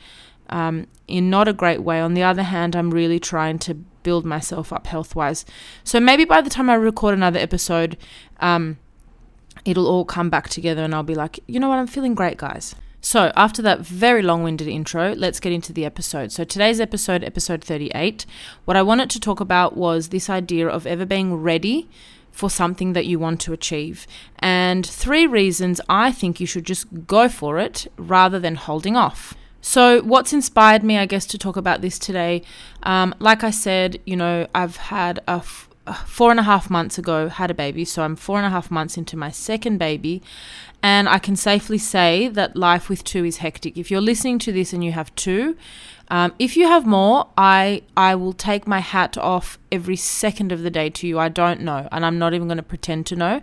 um, 0.50 0.88
in 1.07 1.30
not 1.30 1.48
a 1.48 1.54
great 1.54 1.81
way. 1.81 2.00
On 2.00 2.13
the 2.13 2.24
other 2.24 2.44
hand, 2.44 2.75
I'm 2.75 2.92
really 2.92 3.19
trying 3.19 3.60
to 3.60 3.74
build 3.74 4.25
myself 4.25 4.72
up 4.72 4.88
health 4.88 5.16
wise. 5.16 5.46
So 5.84 6.00
maybe 6.00 6.25
by 6.25 6.42
the 6.42 6.50
time 6.50 6.69
I 6.69 6.75
record 6.75 7.13
another 7.13 7.40
episode, 7.40 7.98
um, 8.40 8.78
it'll 9.66 9.88
all 9.88 10.06
come 10.06 10.30
back 10.30 10.50
together 10.50 10.84
and 10.84 10.94
I'll 10.94 11.04
be 11.04 11.16
like, 11.16 11.40
you 11.48 11.60
know 11.60 11.69
what, 11.69 11.80
I'm 11.80 11.88
feeling 11.88 12.16
great, 12.16 12.38
guys. 12.38 12.75
So, 13.01 13.31
after 13.38 13.62
that 13.62 13.80
very 13.80 14.22
long 14.22 14.44
winded 14.44 14.68
intro, 14.68 15.13
let's 15.13 15.40
get 15.40 15.54
into 15.54 15.72
the 15.72 15.86
episode. 15.86 16.34
So, 16.34 16.44
today's 16.44 16.81
episode, 16.81 17.24
episode 17.24 17.63
38, 17.63 18.25
what 18.66 18.75
I 18.75 18.81
wanted 18.81 19.10
to 19.12 19.22
talk 19.22 19.40
about 19.40 19.78
was 19.78 20.10
this 20.10 20.30
idea 20.30 20.68
of 20.68 20.86
ever 20.86 21.06
being 21.06 21.36
ready 21.36 21.90
for 22.30 22.50
something 22.50 22.94
that 22.94 23.06
you 23.06 23.18
want 23.18 23.40
to 23.42 23.54
achieve. 23.54 24.06
And 24.40 24.86
three 24.86 25.25
reasons 25.25 25.80
I 25.88 26.12
think 26.12 26.42
you 26.42 26.46
should 26.46 26.66
just 26.66 27.07
go 27.07 27.30
for 27.30 27.57
it 27.57 27.88
rather 27.98 28.38
than 28.38 28.56
holding 28.56 28.98
off. 28.98 29.34
So, 29.62 30.01
what's 30.01 30.32
inspired 30.32 30.84
me, 30.84 30.98
I 30.98 31.06
guess, 31.06 31.25
to 31.28 31.38
talk 31.38 31.58
about 31.58 31.82
this 31.82 32.00
today? 32.00 32.44
Um, 32.84 33.13
like 33.20 33.44
I 33.44 33.51
said, 33.51 34.00
you 34.06 34.16
know, 34.16 34.48
I've 34.56 34.78
had 34.78 35.20
a 35.28 35.42
f- 35.44 35.70
four 36.06 36.32
and 36.32 36.39
a 36.39 36.44
half 36.44 36.70
months 36.70 36.98
ago 36.98 37.28
had 37.28 37.51
a 37.51 37.54
baby, 37.54 37.84
so 37.84 38.04
I'm 38.04 38.16
four 38.16 38.38
and 38.38 38.46
a 38.46 38.50
half 38.50 38.72
months 38.72 38.98
into 38.98 39.18
my 39.18 39.32
second 39.32 39.78
baby, 39.78 40.22
and 40.81 41.09
I 41.09 41.19
can 41.19 41.36
safely 41.36 41.77
say 41.77 42.27
that 42.29 42.55
life 42.55 42.89
with 42.89 43.03
two 43.03 43.25
is 43.25 43.38
hectic. 43.38 43.77
If 43.77 43.91
you're 43.91 44.01
listening 44.01 44.39
to 44.39 44.51
this 44.51 44.74
and 44.74 44.83
you 44.83 44.91
have 44.93 45.13
two, 45.15 45.57
um, 46.12 46.33
if 46.39 46.57
you 46.57 46.65
have 46.65 46.88
more, 46.88 47.27
I 47.38 47.83
I 47.95 48.15
will 48.15 48.33
take 48.33 48.65
my 48.65 48.79
hat 48.79 49.15
off 49.17 49.59
every 49.71 49.95
second 49.95 50.51
of 50.51 50.63
the 50.63 50.71
day 50.71 50.89
to 50.89 51.07
you. 51.07 51.19
I 51.19 51.29
don't 51.29 51.62
know, 51.62 51.88
and 51.91 52.03
I'm 52.03 52.17
not 52.17 52.33
even 52.33 52.48
going 52.48 52.57
to 52.57 52.63
pretend 52.63 53.05
to 53.07 53.15
know, 53.15 53.41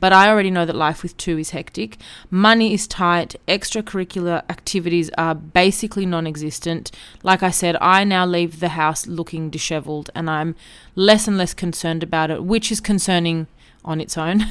but 0.00 0.12
I 0.12 0.28
already 0.28 0.50
know 0.50 0.66
that 0.66 0.74
life 0.74 1.04
with 1.04 1.16
two 1.16 1.38
is 1.38 1.50
hectic. 1.50 1.96
Money 2.28 2.74
is 2.74 2.88
tight. 2.88 3.36
Extracurricular 3.46 4.42
activities 4.50 5.10
are 5.16 5.34
basically 5.34 6.06
non-existent. 6.06 6.90
Like 7.22 7.44
I 7.44 7.50
said, 7.50 7.76
I 7.80 8.02
now 8.02 8.26
leave 8.26 8.58
the 8.58 8.70
house 8.70 9.06
looking 9.06 9.48
dishevelled, 9.48 10.10
and 10.14 10.28
I'm 10.28 10.56
less 10.96 11.28
and 11.28 11.38
less 11.38 11.54
concerned 11.54 12.02
about 12.02 12.32
it, 12.32 12.42
which 12.42 12.72
is 12.72 12.80
concerning 12.80 13.46
on 13.84 14.00
its 14.00 14.18
own, 14.18 14.44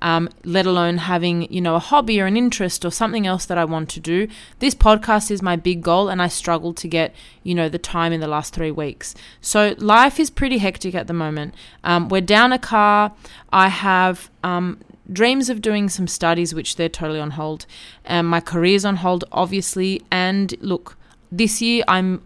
um, 0.00 0.28
let 0.44 0.66
alone 0.66 0.98
having, 0.98 1.52
you 1.52 1.60
know, 1.60 1.74
a 1.74 1.80
hobby 1.80 2.20
or 2.20 2.26
an 2.26 2.36
interest 2.36 2.84
or 2.84 2.90
something 2.90 3.26
else 3.26 3.46
that 3.46 3.58
I 3.58 3.64
want 3.64 3.88
to 3.90 4.00
do. 4.00 4.28
This 4.58 4.74
podcast 4.74 5.30
is 5.30 5.42
my 5.42 5.56
big 5.56 5.82
goal, 5.82 6.08
and 6.08 6.22
I 6.22 6.28
struggle 6.28 6.72
to 6.74 6.88
get, 6.88 7.14
you 7.42 7.54
know, 7.54 7.68
the 7.68 7.78
time 7.78 8.12
in 8.12 8.20
the 8.20 8.28
last 8.28 8.54
three 8.54 8.70
weeks. 8.70 9.14
So 9.40 9.74
life 9.78 10.20
is 10.20 10.30
pretty 10.30 10.58
hectic 10.58 10.94
at 10.94 11.06
the 11.06 11.12
moment. 11.12 11.54
Um, 11.82 12.08
we're 12.08 12.20
down 12.20 12.52
a 12.52 12.58
car. 12.58 13.12
I 13.52 13.68
have 13.68 14.30
um, 14.42 14.80
dreams 15.12 15.48
of 15.48 15.60
doing 15.60 15.88
some 15.88 16.06
studies, 16.06 16.54
which 16.54 16.76
they're 16.76 16.88
totally 16.88 17.20
on 17.20 17.32
hold. 17.32 17.66
Um, 18.06 18.26
my 18.26 18.40
career's 18.40 18.84
on 18.84 18.96
hold, 18.96 19.24
obviously. 19.32 20.02
And 20.10 20.54
look, 20.60 20.96
this 21.32 21.60
year 21.60 21.84
I'm 21.88 22.22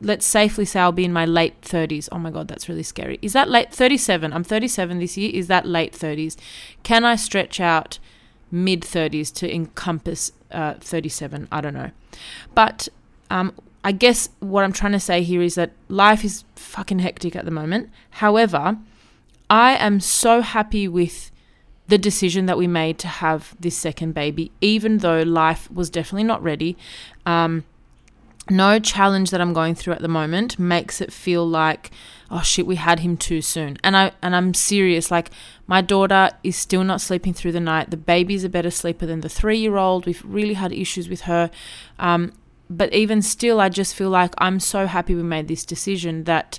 let's 0.00 0.26
safely 0.26 0.64
say 0.64 0.80
I'll 0.80 0.92
be 0.92 1.04
in 1.04 1.12
my 1.12 1.24
late 1.24 1.60
30s. 1.62 2.08
Oh 2.12 2.18
my 2.18 2.30
God, 2.30 2.48
that's 2.48 2.68
really 2.68 2.82
scary. 2.82 3.18
Is 3.22 3.32
that 3.32 3.48
late 3.48 3.72
37? 3.72 4.32
I'm 4.32 4.44
37 4.44 4.98
this 4.98 5.16
year. 5.16 5.30
Is 5.32 5.48
that 5.48 5.66
late 5.66 5.92
30s? 5.92 6.36
Can 6.82 7.04
I 7.04 7.16
stretch 7.16 7.60
out 7.60 7.98
mid 8.50 8.82
30s 8.82 9.32
to 9.34 9.52
encompass 9.52 10.32
uh, 10.50 10.74
37? 10.74 11.48
I 11.50 11.60
don't 11.60 11.74
know. 11.74 11.90
But 12.54 12.88
um, 13.30 13.52
I 13.84 13.92
guess 13.92 14.30
what 14.40 14.64
I'm 14.64 14.72
trying 14.72 14.92
to 14.92 15.00
say 15.00 15.22
here 15.22 15.42
is 15.42 15.54
that 15.56 15.72
life 15.88 16.24
is 16.24 16.44
fucking 16.56 17.00
hectic 17.00 17.34
at 17.34 17.44
the 17.44 17.50
moment. 17.50 17.90
However, 18.10 18.78
I 19.50 19.76
am 19.76 20.00
so 20.00 20.42
happy 20.42 20.86
with 20.86 21.30
the 21.88 21.98
decision 21.98 22.46
that 22.46 22.58
we 22.58 22.66
made 22.66 22.98
to 22.98 23.08
have 23.08 23.56
this 23.58 23.76
second 23.76 24.12
baby, 24.12 24.52
even 24.60 24.98
though 24.98 25.22
life 25.22 25.70
was 25.70 25.88
definitely 25.88 26.24
not 26.24 26.42
ready. 26.42 26.76
Um, 27.24 27.64
no 28.50 28.78
challenge 28.78 29.30
that 29.30 29.40
I'm 29.40 29.52
going 29.52 29.74
through 29.74 29.94
at 29.94 30.02
the 30.02 30.08
moment 30.08 30.58
makes 30.58 31.00
it 31.00 31.12
feel 31.12 31.46
like 31.46 31.90
oh 32.30 32.42
shit 32.42 32.66
we 32.66 32.76
had 32.76 33.00
him 33.00 33.16
too 33.16 33.40
soon. 33.40 33.76
And 33.82 33.96
I 33.96 34.12
and 34.22 34.34
I'm 34.36 34.54
serious 34.54 35.10
like 35.10 35.30
my 35.66 35.80
daughter 35.80 36.30
is 36.42 36.56
still 36.56 36.84
not 36.84 37.00
sleeping 37.00 37.34
through 37.34 37.52
the 37.52 37.60
night. 37.60 37.90
The 37.90 37.96
baby's 37.96 38.44
a 38.44 38.48
better 38.48 38.70
sleeper 38.70 39.06
than 39.06 39.20
the 39.20 39.28
3 39.28 39.58
year 39.58 39.76
old 39.76 40.06
we've 40.06 40.22
really 40.24 40.54
had 40.54 40.72
issues 40.72 41.08
with 41.08 41.22
her. 41.22 41.50
Um, 41.98 42.32
but 42.70 42.92
even 42.92 43.22
still 43.22 43.60
I 43.60 43.68
just 43.68 43.94
feel 43.94 44.10
like 44.10 44.34
I'm 44.38 44.60
so 44.60 44.86
happy 44.86 45.14
we 45.14 45.22
made 45.22 45.48
this 45.48 45.64
decision 45.64 46.24
that 46.24 46.58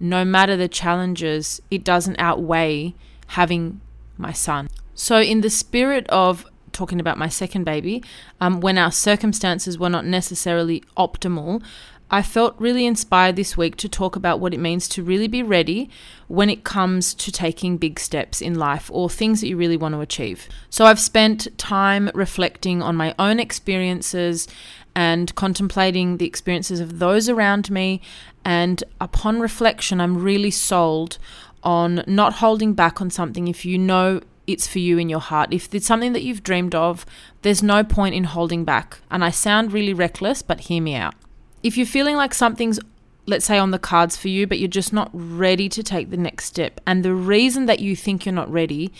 no 0.00 0.24
matter 0.24 0.56
the 0.56 0.68
challenges 0.68 1.60
it 1.70 1.84
doesn't 1.84 2.18
outweigh 2.18 2.94
having 3.28 3.80
my 4.16 4.32
son. 4.32 4.68
So 4.94 5.20
in 5.20 5.40
the 5.42 5.50
spirit 5.50 6.08
of 6.08 6.46
talking 6.78 7.00
about 7.00 7.18
my 7.18 7.28
second 7.28 7.64
baby, 7.64 8.02
um, 8.40 8.60
when 8.60 8.78
our 8.78 8.92
circumstances 8.92 9.78
were 9.78 9.90
not 9.90 10.06
necessarily 10.06 10.82
optimal, 10.96 11.62
I 12.10 12.22
felt 12.22 12.54
really 12.58 12.86
inspired 12.86 13.36
this 13.36 13.56
week 13.56 13.76
to 13.76 13.88
talk 13.88 14.16
about 14.16 14.40
what 14.40 14.54
it 14.54 14.60
means 14.60 14.88
to 14.88 15.02
really 15.02 15.28
be 15.28 15.42
ready 15.42 15.90
when 16.26 16.48
it 16.48 16.64
comes 16.64 17.12
to 17.14 17.30
taking 17.30 17.76
big 17.76 18.00
steps 18.00 18.40
in 18.40 18.54
life 18.54 18.90
or 18.92 19.10
things 19.10 19.40
that 19.40 19.48
you 19.48 19.58
really 19.58 19.76
want 19.76 19.94
to 19.94 20.00
achieve. 20.00 20.48
So 20.70 20.86
I've 20.86 21.00
spent 21.00 21.48
time 21.58 22.10
reflecting 22.14 22.80
on 22.80 22.96
my 22.96 23.14
own 23.18 23.38
experiences 23.38 24.48
and 24.94 25.34
contemplating 25.34 26.16
the 26.16 26.26
experiences 26.26 26.80
of 26.80 26.98
those 26.98 27.28
around 27.28 27.70
me. 27.70 28.00
And 28.42 28.82
upon 29.00 29.40
reflection, 29.40 30.00
I'm 30.00 30.22
really 30.22 30.50
sold 30.50 31.18
on 31.62 32.02
not 32.06 32.34
holding 32.34 32.72
back 32.72 33.02
on 33.02 33.10
something 33.10 33.48
if 33.48 33.66
you 33.66 33.76
know 33.76 34.22
it's 34.48 34.66
for 34.66 34.80
you 34.80 34.98
in 34.98 35.08
your 35.08 35.20
heart. 35.20 35.52
If 35.52 35.72
it's 35.74 35.86
something 35.86 36.14
that 36.14 36.22
you've 36.22 36.42
dreamed 36.42 36.74
of, 36.74 37.06
there's 37.42 37.62
no 37.62 37.84
point 37.84 38.14
in 38.16 38.24
holding 38.24 38.64
back. 38.64 39.00
And 39.10 39.24
I 39.24 39.30
sound 39.30 39.72
really 39.72 39.94
reckless, 39.94 40.42
but 40.42 40.60
hear 40.60 40.82
me 40.82 40.96
out. 40.96 41.14
If 41.62 41.76
you're 41.76 41.86
feeling 41.86 42.16
like 42.16 42.34
something's 42.34 42.80
let's 43.28 43.44
say 43.44 43.58
on 43.58 43.72
the 43.72 43.78
cards 43.78 44.16
for 44.16 44.28
you, 44.28 44.46
but 44.46 44.58
you're 44.58 44.68
just 44.68 44.90
not 44.90 45.10
ready 45.12 45.68
to 45.68 45.82
take 45.82 46.08
the 46.08 46.16
next 46.16 46.46
step. 46.46 46.80
And 46.86 47.04
the 47.04 47.14
reason 47.14 47.66
that 47.66 47.78
you 47.78 47.94
think 47.94 48.24
you're 48.24 48.34
not 48.34 48.50
ready 48.50 48.90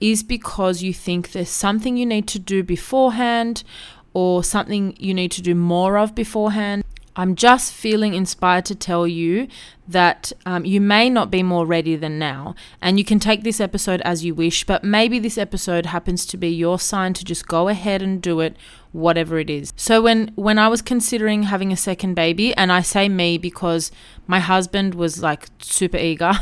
is 0.00 0.22
because 0.22 0.82
you 0.82 0.94
think 0.94 1.32
there's 1.32 1.50
something 1.50 1.96
you 1.96 2.06
need 2.06 2.28
to 2.28 2.38
do 2.38 2.62
beforehand 2.62 3.64
or 4.14 4.44
something 4.44 4.94
you 5.00 5.12
need 5.12 5.32
to 5.32 5.42
do 5.42 5.56
more 5.56 5.98
of 5.98 6.14
beforehand. 6.14 6.84
I'm 7.14 7.34
just 7.34 7.72
feeling 7.72 8.14
inspired 8.14 8.64
to 8.66 8.74
tell 8.74 9.06
you 9.06 9.48
that 9.86 10.32
um, 10.46 10.64
you 10.64 10.80
may 10.80 11.10
not 11.10 11.30
be 11.30 11.42
more 11.42 11.66
ready 11.66 11.96
than 11.96 12.18
now. 12.18 12.54
And 12.80 12.98
you 12.98 13.04
can 13.04 13.18
take 13.18 13.42
this 13.42 13.60
episode 13.60 14.00
as 14.02 14.24
you 14.24 14.34
wish, 14.34 14.64
but 14.64 14.82
maybe 14.82 15.18
this 15.18 15.36
episode 15.36 15.86
happens 15.86 16.24
to 16.26 16.36
be 16.36 16.48
your 16.48 16.78
sign 16.78 17.12
to 17.14 17.24
just 17.24 17.46
go 17.46 17.68
ahead 17.68 18.00
and 18.00 18.22
do 18.22 18.40
it, 18.40 18.56
whatever 18.92 19.38
it 19.38 19.50
is. 19.50 19.72
So 19.76 20.00
when, 20.00 20.32
when 20.36 20.58
I 20.58 20.68
was 20.68 20.80
considering 20.80 21.44
having 21.44 21.72
a 21.72 21.76
second 21.76 22.14
baby, 22.14 22.54
and 22.54 22.72
I 22.72 22.80
say 22.80 23.08
me 23.08 23.36
because 23.36 23.90
my 24.26 24.40
husband 24.40 24.94
was 24.94 25.22
like 25.22 25.48
super 25.58 25.98
eager 25.98 26.32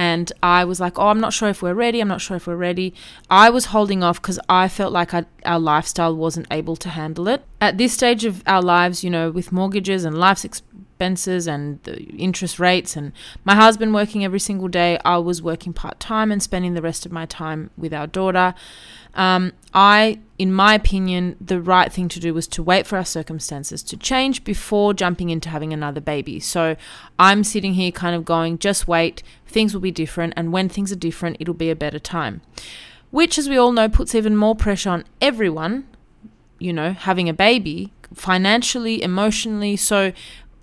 and 0.00 0.32
I 0.42 0.64
was 0.64 0.80
like, 0.80 0.98
oh, 0.98 1.08
I'm 1.08 1.20
not 1.20 1.34
sure 1.34 1.50
if 1.50 1.60
we're 1.60 1.74
ready. 1.74 2.00
I'm 2.00 2.08
not 2.08 2.22
sure 2.22 2.38
if 2.38 2.46
we're 2.46 2.56
ready. 2.56 2.94
I 3.28 3.50
was 3.50 3.66
holding 3.66 4.02
off 4.02 4.22
because 4.22 4.40
I 4.48 4.66
felt 4.66 4.94
like 4.94 5.12
I, 5.12 5.26
our 5.44 5.60
lifestyle 5.60 6.16
wasn't 6.16 6.46
able 6.50 6.74
to 6.76 6.88
handle 6.88 7.28
it. 7.28 7.44
At 7.60 7.76
this 7.76 7.92
stage 7.92 8.24
of 8.24 8.42
our 8.46 8.62
lives, 8.62 9.04
you 9.04 9.10
know, 9.10 9.30
with 9.30 9.52
mortgages 9.52 10.06
and 10.06 10.16
life's 10.16 10.46
expenses 11.00 11.48
and 11.48 11.82
the 11.84 12.02
interest 12.16 12.58
rates, 12.58 12.94
and 12.94 13.12
my 13.42 13.54
husband 13.54 13.94
working 13.94 14.22
every 14.22 14.38
single 14.38 14.68
day, 14.68 14.98
I 15.02 15.16
was 15.16 15.40
working 15.40 15.72
part 15.72 15.98
time 15.98 16.30
and 16.30 16.42
spending 16.42 16.74
the 16.74 16.82
rest 16.82 17.06
of 17.06 17.12
my 17.12 17.24
time 17.24 17.70
with 17.78 17.94
our 17.94 18.06
daughter. 18.06 18.54
Um, 19.14 19.52
I, 19.72 20.20
in 20.38 20.52
my 20.52 20.74
opinion, 20.74 21.36
the 21.40 21.60
right 21.60 21.90
thing 21.90 22.10
to 22.10 22.20
do 22.20 22.34
was 22.34 22.46
to 22.48 22.62
wait 22.62 22.86
for 22.86 22.98
our 22.98 23.04
circumstances 23.04 23.82
to 23.84 23.96
change 23.96 24.44
before 24.44 24.92
jumping 24.92 25.30
into 25.30 25.48
having 25.48 25.72
another 25.72 26.02
baby. 26.02 26.38
So 26.38 26.76
I'm 27.18 27.44
sitting 27.44 27.74
here 27.74 27.90
kind 27.90 28.14
of 28.14 28.26
going, 28.26 28.58
just 28.58 28.86
wait, 28.86 29.22
things 29.46 29.72
will 29.72 29.80
be 29.80 29.90
different, 29.90 30.34
and 30.36 30.52
when 30.52 30.68
things 30.68 30.92
are 30.92 30.96
different, 30.96 31.38
it'll 31.40 31.54
be 31.54 31.70
a 31.70 31.76
better 31.76 31.98
time. 31.98 32.42
Which, 33.10 33.38
as 33.38 33.48
we 33.48 33.56
all 33.56 33.72
know, 33.72 33.88
puts 33.88 34.14
even 34.14 34.36
more 34.36 34.54
pressure 34.54 34.90
on 34.90 35.04
everyone, 35.20 35.88
you 36.58 36.74
know, 36.74 36.92
having 36.92 37.28
a 37.28 37.32
baby, 37.32 37.90
financially, 38.14 39.02
emotionally. 39.02 39.76
So 39.76 40.12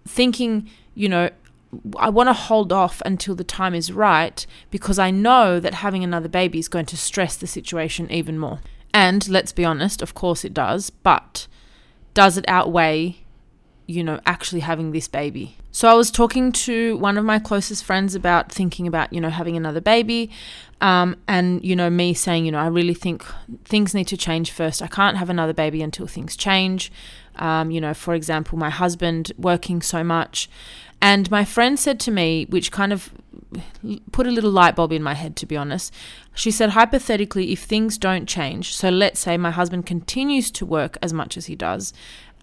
thinking, 0.07 0.69
you 0.95 1.09
know, 1.09 1.29
I 1.97 2.09
want 2.09 2.27
to 2.27 2.33
hold 2.33 2.71
off 2.71 3.01
until 3.05 3.35
the 3.35 3.43
time 3.43 3.75
is 3.75 3.91
right 3.91 4.45
because 4.71 4.97
I 4.97 5.11
know 5.11 5.59
that 5.59 5.75
having 5.75 6.03
another 6.03 6.29
baby 6.29 6.59
is 6.59 6.67
going 6.67 6.85
to 6.87 6.97
stress 6.97 7.35
the 7.35 7.47
situation 7.47 8.09
even 8.11 8.39
more. 8.39 8.59
And 8.93 9.27
let's 9.27 9.51
be 9.51 9.65
honest, 9.65 10.01
of 10.01 10.13
course 10.13 10.45
it 10.45 10.53
does, 10.53 10.89
but 10.89 11.47
does 12.13 12.37
it 12.37 12.45
outweigh, 12.47 13.17
you 13.85 14.03
know, 14.03 14.19
actually 14.25 14.61
having 14.61 14.91
this 14.91 15.07
baby? 15.07 15.57
So 15.71 15.87
I 15.87 15.93
was 15.93 16.09
talking 16.09 16.51
to 16.53 16.97
one 16.97 17.19
of 17.19 17.25
my 17.25 17.37
closest 17.37 17.83
friends 17.83 18.15
about 18.15 18.51
thinking 18.51 18.87
about, 18.87 19.13
you 19.13 19.21
know, 19.21 19.29
having 19.29 19.55
another 19.55 19.81
baby. 19.81 20.31
Um, 20.81 21.17
and, 21.27 21.63
you 21.63 21.75
know, 21.75 21.89
me 21.89 22.15
saying, 22.15 22.45
you 22.45 22.51
know, 22.51 22.57
I 22.57 22.67
really 22.67 22.95
think 22.95 23.23
things 23.65 23.93
need 23.93 24.07
to 24.07 24.17
change 24.17 24.49
first. 24.51 24.81
I 24.81 24.87
can't 24.87 25.17
have 25.17 25.29
another 25.29 25.53
baby 25.53 25.83
until 25.83 26.07
things 26.07 26.35
change. 26.35 26.91
Um, 27.37 27.71
you 27.71 27.81
know, 27.81 27.93
for 27.93 28.13
example, 28.13 28.57
my 28.57 28.69
husband 28.69 29.31
working 29.37 29.81
so 29.81 30.03
much. 30.03 30.49
And 31.01 31.29
my 31.29 31.45
friend 31.45 31.79
said 31.79 31.99
to 32.01 32.11
me, 32.11 32.45
which 32.49 32.71
kind 32.71 32.91
of 32.91 33.11
put 34.11 34.27
a 34.27 34.31
little 34.31 34.51
light 34.51 34.75
bulb 34.75 34.91
in 34.91 35.03
my 35.03 35.13
head, 35.13 35.35
to 35.37 35.45
be 35.45 35.55
honest. 35.55 35.93
She 36.33 36.51
said, 36.51 36.71
hypothetically, 36.71 37.51
if 37.51 37.63
things 37.63 37.97
don't 37.97 38.27
change, 38.27 38.75
so 38.75 38.89
let's 38.89 39.19
say 39.19 39.37
my 39.37 39.51
husband 39.51 39.85
continues 39.85 40.51
to 40.51 40.65
work 40.65 40.97
as 41.01 41.13
much 41.13 41.37
as 41.37 41.45
he 41.45 41.55
does, 41.55 41.93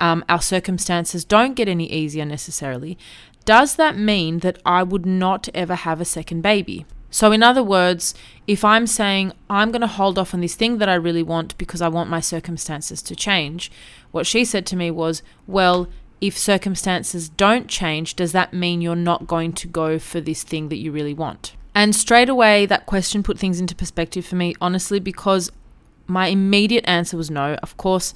um, 0.00 0.24
our 0.28 0.40
circumstances 0.40 1.24
don't 1.24 1.54
get 1.54 1.68
any 1.68 1.90
easier 1.90 2.24
necessarily, 2.24 2.96
does 3.44 3.76
that 3.76 3.96
mean 3.96 4.38
that 4.38 4.58
I 4.64 4.82
would 4.82 5.04
not 5.04 5.48
ever 5.54 5.74
have 5.74 6.00
a 6.00 6.04
second 6.04 6.40
baby? 6.40 6.86
So, 7.14 7.30
in 7.30 7.44
other 7.44 7.62
words, 7.62 8.12
if 8.49 8.64
I'm 8.64 8.88
saying 8.88 9.35
I'm 9.49 9.71
going 9.71 9.83
to 9.83 9.87
hold 9.87 10.18
off 10.18 10.35
on 10.35 10.40
this 10.40 10.56
thing 10.56 10.78
that 10.78 10.88
I 10.88 10.94
really 10.94 11.23
want 11.23 11.56
because 11.59 11.80
I 11.80 11.87
want 11.87 12.11
my 12.11 12.18
circumstances 12.18 13.00
to 13.02 13.14
change, 13.14 13.71
what 14.11 14.26
she 14.26 14.44
said 14.44 14.66
to 14.66 14.76
me 14.76 14.90
was, 14.90 15.23
well, 15.47 15.87
if 16.21 16.37
circumstances 16.37 17.28
don't 17.28 17.68
change, 17.68 18.16
does 18.16 18.33
that 18.33 18.52
mean 18.52 18.83
you're 18.83 18.97
not 18.97 19.28
going 19.28 19.52
to 19.52 19.68
go 19.68 19.97
for 20.00 20.21
this 20.21 20.42
thing 20.42 20.71
that 20.71 20.78
you 20.78 20.90
really 20.90 21.14
want? 21.14 21.54
And 21.73 21.94
straight 21.94 22.28
away, 22.28 22.66
that 22.66 22.85
question 22.85 23.23
put 23.23 23.38
things 23.38 23.61
into 23.61 23.76
perspective 23.76 24.26
for 24.26 24.35
me, 24.35 24.56
honestly, 24.61 24.99
because 24.99 25.52
my 26.09 26.26
immediate 26.26 26.85
answer 26.85 27.16
was 27.16 27.30
no. 27.30 27.54
Of 27.62 27.76
course, 27.76 28.12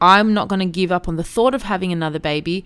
I'm 0.00 0.32
not 0.32 0.48
going 0.48 0.60
to 0.60 0.64
give 0.64 0.90
up 0.90 1.06
on 1.06 1.16
the 1.16 1.22
thought 1.22 1.54
of 1.54 1.64
having 1.64 1.92
another 1.92 2.18
baby. 2.18 2.64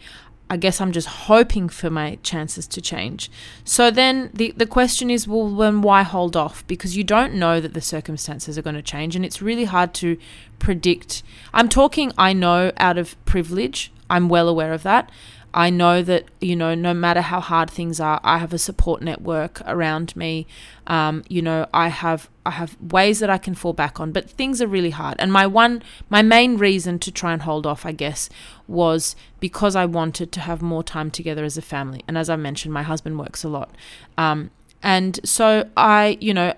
I 0.53 0.59
guess 0.59 0.83
I'm 0.83 0.93
just 0.93 1.09
hoping 1.09 1.71
for 1.71 1.89
my 1.89 2.19
chances 2.23 2.67
to 2.67 2.83
change. 2.83 3.31
So 3.65 3.91
then 3.91 4.31
the, 4.35 4.53
the 4.55 4.67
question 4.67 5.09
is 5.09 5.27
well, 5.27 5.49
then 5.49 5.81
why 5.81 6.03
hold 6.03 6.37
off? 6.37 6.63
Because 6.67 6.95
you 6.95 7.03
don't 7.03 7.33
know 7.33 7.59
that 7.59 7.73
the 7.73 7.81
circumstances 7.81 8.59
are 8.59 8.63
going 8.63 8.77
to 8.77 8.83
change 8.83 9.17
and 9.17 9.25
it's 9.25 9.41
really 9.41 9.65
hard 9.65 9.95
to 9.95 10.19
predict. 10.59 11.23
I'm 11.55 11.71
talking, 11.71 12.13
I 12.19 12.35
know, 12.35 12.71
out 12.77 12.99
of 12.99 13.17
privilege. 13.25 13.95
I'm 14.11 14.29
well 14.29 14.47
aware 14.47 14.75
of 14.75 14.83
that. 14.83 15.11
I 15.55 15.69
know 15.69 16.03
that, 16.03 16.25
you 16.41 16.57
know, 16.57 16.75
no 16.75 16.95
matter 16.95 17.21
how 17.21 17.41
hard 17.41 17.71
things 17.71 18.01
are, 18.01 18.21
I 18.25 18.39
have 18.39 18.53
a 18.53 18.59
support 18.59 19.03
network 19.03 19.61
around 19.67 20.17
me. 20.17 20.47
Um, 20.87 21.23
you 21.29 21.43
know, 21.43 21.67
I 21.75 21.89
have 21.89 22.29
I 22.45 22.53
have 22.53 22.77
ways 22.81 23.21
that 23.21 23.31
I 23.31 23.39
can 23.39 23.55
fall 23.55 23.73
back 23.73 24.01
on, 24.01 24.13
but 24.13 24.29
things 24.29 24.63
are 24.63 24.67
really 24.67 24.91
hard. 24.91 25.17
And 25.19 25.33
my 25.33 25.47
one 25.47 25.83
my 26.09 26.23
main 26.23 26.57
reason 26.57 26.99
to 27.01 27.13
try 27.13 27.33
and 27.33 27.43
hold 27.43 27.67
off, 27.67 27.85
I 27.85 27.93
guess, 27.93 28.31
was 28.67 29.15
because 29.41 29.77
I 29.77 29.85
wanted 29.85 30.33
to 30.33 30.41
have 30.41 30.63
more 30.63 30.83
time 30.83 31.11
together 31.11 31.45
as 31.45 31.59
a 31.59 31.63
family. 31.63 32.03
And 32.09 32.17
as 32.17 32.31
I 32.31 32.37
mentioned, 32.37 32.73
my 32.73 32.83
husband 32.83 33.19
works 33.19 33.45
a 33.45 33.49
lot. 33.49 33.71
Um, 34.17 34.51
and 34.83 35.21
so 35.23 35.69
I, 35.77 36.19
you 36.21 36.35
know, 36.35 36.55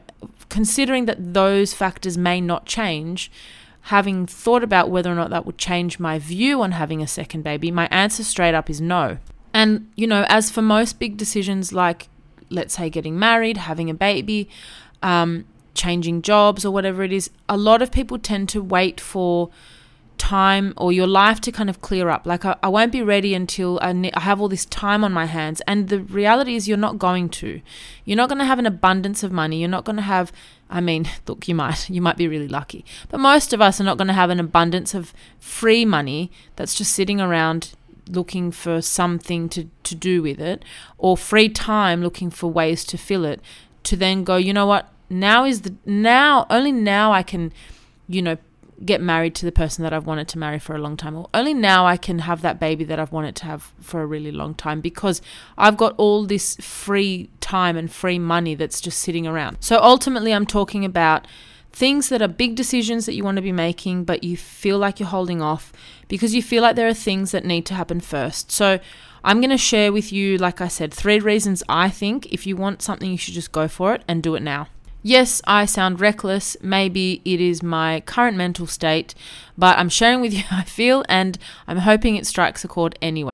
considering 0.48 1.06
that 1.06 1.34
those 1.34 1.74
factors 1.74 2.16
may 2.16 2.40
not 2.40 2.64
change, 2.64 3.30
having 3.84 4.26
thought 4.26 4.64
about 4.64 4.88
whether 4.88 5.12
or 5.12 5.14
not 5.14 5.28
that 5.28 5.44
would 5.44 5.58
change 5.58 5.98
my 5.98 6.18
view 6.18 6.62
on 6.62 6.72
having 6.72 7.02
a 7.02 7.06
second 7.06 7.42
baby, 7.42 7.70
my 7.70 7.86
answer 7.90 8.24
straight 8.24 8.54
up 8.54 8.70
is 8.70 8.80
no. 8.80 9.18
And, 9.52 9.90
you 9.94 10.06
know, 10.06 10.24
as 10.30 10.50
for 10.50 10.62
most 10.62 10.98
big 10.98 11.18
decisions 11.18 11.70
like, 11.70 12.08
let's 12.48 12.74
say, 12.74 12.88
getting 12.88 13.18
married, 13.18 13.58
having 13.58 13.90
a 13.90 13.94
baby, 13.94 14.48
um, 15.02 15.44
changing 15.74 16.22
jobs, 16.22 16.64
or 16.64 16.70
whatever 16.70 17.02
it 17.02 17.12
is, 17.12 17.28
a 17.46 17.58
lot 17.58 17.82
of 17.82 17.92
people 17.92 18.18
tend 18.18 18.48
to 18.48 18.62
wait 18.62 19.00
for 19.00 19.50
time 20.18 20.74
or 20.76 20.92
your 20.92 21.06
life 21.06 21.40
to 21.42 21.52
kind 21.52 21.68
of 21.68 21.80
clear 21.80 22.08
up. 22.08 22.26
Like, 22.26 22.44
I, 22.44 22.56
I 22.62 22.68
won't 22.68 22.92
be 22.92 23.02
ready 23.02 23.34
until 23.34 23.78
I, 23.82 23.92
ne- 23.92 24.12
I 24.12 24.20
have 24.20 24.40
all 24.40 24.48
this 24.48 24.64
time 24.64 25.04
on 25.04 25.12
my 25.12 25.26
hands. 25.26 25.60
And 25.66 25.88
the 25.88 26.00
reality 26.00 26.54
is, 26.56 26.68
you're 26.68 26.76
not 26.76 26.98
going 26.98 27.28
to. 27.30 27.60
You're 28.04 28.16
not 28.16 28.28
going 28.28 28.38
to 28.38 28.44
have 28.44 28.58
an 28.58 28.66
abundance 28.66 29.22
of 29.22 29.32
money. 29.32 29.60
You're 29.60 29.68
not 29.68 29.84
going 29.84 29.96
to 29.96 30.02
have 30.02 30.32
I 30.70 30.80
mean, 30.80 31.08
look, 31.26 31.48
you 31.48 31.54
might 31.54 31.88
you 31.88 32.02
might 32.02 32.16
be 32.16 32.28
really 32.28 32.48
lucky, 32.48 32.84
but 33.08 33.18
most 33.20 33.52
of 33.52 33.60
us 33.60 33.80
are 33.80 33.84
not 33.84 33.96
going 33.96 34.08
to 34.08 34.14
have 34.14 34.30
an 34.30 34.40
abundance 34.40 34.94
of 34.94 35.14
free 35.38 35.84
money 35.84 36.30
that's 36.56 36.74
just 36.74 36.92
sitting 36.92 37.20
around 37.20 37.74
looking 38.08 38.50
for 38.50 38.82
something 38.82 39.48
to, 39.48 39.66
to 39.82 39.94
do 39.94 40.20
with 40.20 40.38
it 40.38 40.62
or 40.98 41.16
free 41.16 41.48
time 41.48 42.02
looking 42.02 42.28
for 42.28 42.50
ways 42.50 42.84
to 42.84 42.98
fill 42.98 43.24
it 43.24 43.40
to 43.82 43.96
then 43.96 44.24
go, 44.24 44.36
you 44.36 44.52
know 44.52 44.66
what? 44.66 44.92
Now 45.08 45.46
is 45.46 45.62
the 45.62 45.74
now 45.86 46.46
only 46.50 46.72
now 46.72 47.12
I 47.12 47.22
can, 47.22 47.52
you 48.08 48.20
know, 48.20 48.36
get 48.84 49.00
married 49.00 49.34
to 49.36 49.44
the 49.44 49.52
person 49.52 49.82
that 49.82 49.92
I've 49.92 50.06
wanted 50.06 50.28
to 50.28 50.38
marry 50.38 50.58
for 50.58 50.74
a 50.74 50.78
long 50.78 50.96
time. 50.96 51.16
Or 51.16 51.28
only 51.34 51.54
now 51.54 51.86
I 51.86 51.96
can 51.96 52.20
have 52.20 52.42
that 52.42 52.58
baby 52.58 52.84
that 52.84 52.98
I've 52.98 53.12
wanted 53.12 53.36
to 53.36 53.44
have 53.44 53.72
for 53.80 54.02
a 54.02 54.06
really 54.06 54.32
long 54.32 54.54
time 54.54 54.80
because 54.80 55.20
I've 55.58 55.76
got 55.76 55.94
all 55.96 56.24
this 56.24 56.56
free 56.56 57.30
time 57.40 57.76
and 57.76 57.90
free 57.90 58.18
money 58.18 58.54
that's 58.54 58.80
just 58.80 59.00
sitting 59.00 59.26
around. 59.26 59.58
So 59.60 59.78
ultimately, 59.80 60.32
I'm 60.32 60.46
talking 60.46 60.84
about 60.84 61.26
things 61.72 62.08
that 62.08 62.22
are 62.22 62.28
big 62.28 62.54
decisions 62.54 63.04
that 63.06 63.14
you 63.14 63.24
want 63.24 63.36
to 63.36 63.42
be 63.42 63.52
making, 63.52 64.04
but 64.04 64.22
you 64.22 64.36
feel 64.36 64.78
like 64.78 65.00
you're 65.00 65.08
holding 65.08 65.42
off 65.42 65.72
because 66.08 66.34
you 66.34 66.42
feel 66.42 66.62
like 66.62 66.76
there 66.76 66.88
are 66.88 66.94
things 66.94 67.32
that 67.32 67.44
need 67.44 67.66
to 67.66 67.74
happen 67.74 68.00
first. 68.00 68.52
So 68.52 68.78
I'm 69.24 69.40
going 69.40 69.50
to 69.50 69.58
share 69.58 69.92
with 69.92 70.12
you, 70.12 70.36
like 70.38 70.60
I 70.60 70.68
said, 70.68 70.94
three 70.94 71.18
reasons 71.18 71.62
I 71.68 71.88
think 71.90 72.26
if 72.32 72.46
you 72.46 72.56
want 72.56 72.82
something, 72.82 73.10
you 73.10 73.18
should 73.18 73.34
just 73.34 73.52
go 73.52 73.66
for 73.68 73.94
it 73.94 74.04
and 74.06 74.22
do 74.22 74.34
it 74.34 74.42
now. 74.42 74.68
Yes, 75.06 75.42
I 75.46 75.66
sound 75.66 76.00
reckless. 76.00 76.56
Maybe 76.62 77.20
it 77.26 77.38
is 77.38 77.62
my 77.62 78.00
current 78.06 78.38
mental 78.38 78.66
state, 78.66 79.14
but 79.58 79.78
I'm 79.78 79.90
sharing 79.90 80.22
with 80.22 80.32
you 80.36 80.40
how 80.40 80.60
I 80.60 80.64
feel 80.64 81.04
and 81.10 81.38
I'm 81.68 81.76
hoping 81.76 82.16
it 82.16 82.26
strikes 82.26 82.64
a 82.64 82.68
chord 82.68 82.98
anyway. 83.02 83.30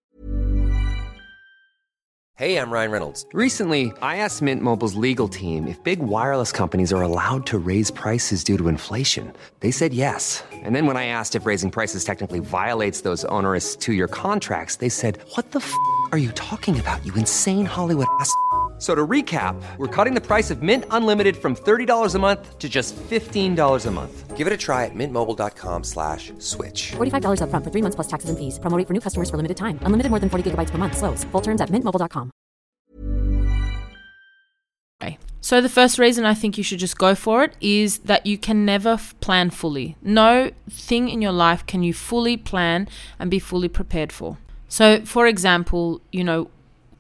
Hey, 2.35 2.57
I'm 2.57 2.73
Ryan 2.73 2.91
Reynolds. 2.91 3.25
Recently, 3.35 3.93
I 4.03 4.17
asked 4.17 4.43
Mint 4.43 4.63
Mobile's 4.63 4.95
legal 4.95 5.29
team 5.29 5.69
if 5.69 5.81
big 5.85 6.01
wireless 6.01 6.51
companies 6.51 6.93
are 6.93 7.03
allowed 7.03 7.47
to 7.47 7.59
raise 7.59 7.91
prices 7.91 8.43
due 8.43 8.57
to 8.57 8.67
inflation. 8.69 9.33
They 9.61 9.71
said 9.71 9.93
yes. 9.93 10.43
And 10.51 10.75
then 10.75 10.87
when 10.87 10.97
I 10.97 11.05
asked 11.05 11.37
if 11.37 11.47
raising 11.47 11.71
prices 11.71 12.03
technically 12.03 12.41
violates 12.41 13.03
those 13.03 13.25
onerous 13.27 13.77
two 13.77 13.93
year 13.93 14.09
contracts, 14.09 14.77
they 14.77 14.89
said, 14.89 15.19
What 15.35 15.53
the 15.53 15.61
f 15.61 15.73
are 16.13 16.19
you 16.19 16.33
talking 16.33 16.81
about, 16.81 17.05
you 17.07 17.15
insane 17.15 17.67
Hollywood 17.67 18.09
ass? 18.19 18.35
F- 18.81 18.85
So 18.85 18.95
to 18.95 19.07
recap, 19.07 19.61
we're 19.77 19.87
cutting 20.05 20.15
the 20.15 20.27
price 20.27 20.51
of 20.51 20.63
Mint 20.63 20.85
Unlimited 20.91 21.37
from 21.37 21.55
$30 21.55 22.15
a 22.15 22.19
month 22.19 22.59
to 22.59 22.69
just 22.69 22.97
$15 22.97 23.87
a 23.87 23.91
month. 23.91 24.37
Give 24.39 24.47
it 24.47 24.53
a 24.55 24.57
try 24.57 24.87
at 24.87 24.95
mintmobile.com 24.95 25.85
slash 25.85 26.33
switch. 26.39 26.93
$45 26.97 27.41
upfront 27.43 27.63
for 27.63 27.71
three 27.71 27.83
months 27.83 27.97
plus 27.97 28.09
taxes 28.09 28.31
and 28.31 28.39
fees. 28.39 28.59
Promo 28.59 28.79
rate 28.79 28.87
for 28.87 28.95
new 28.95 29.01
customers 29.01 29.29
for 29.29 29.37
limited 29.37 29.59
time. 29.59 29.79
Unlimited 29.83 30.09
more 30.11 30.19
than 30.19 30.31
40 30.31 30.51
gigabytes 30.51 30.71
per 30.71 30.79
month. 30.79 30.97
Slows. 30.97 31.25
Full 31.25 31.43
terms 31.43 31.61
at 31.61 31.69
mintmobile.com. 31.69 32.31
Okay. 35.03 35.19
So, 35.43 35.61
the 35.61 35.69
first 35.69 35.99
reason 35.99 36.25
I 36.25 36.35
think 36.35 36.57
you 36.59 36.65
should 36.65 36.79
just 36.81 36.97
go 36.99 37.15
for 37.15 37.45
it 37.45 37.57
is 37.61 37.99
that 38.01 38.27
you 38.27 38.39
can 38.39 38.65
never 38.65 38.91
f- 38.95 39.15
plan 39.21 39.51
fully. 39.51 39.97
No 40.03 40.51
thing 40.71 41.09
in 41.09 41.21
your 41.23 41.33
life 41.33 41.65
can 41.67 41.83
you 41.83 41.93
fully 41.95 42.37
plan 42.37 42.89
and 43.19 43.31
be 43.31 43.39
fully 43.39 43.69
prepared 43.69 44.13
for. 44.13 44.37
So, 44.69 45.01
for 45.05 45.27
example, 45.27 46.01
you 46.13 46.23
know, 46.25 46.51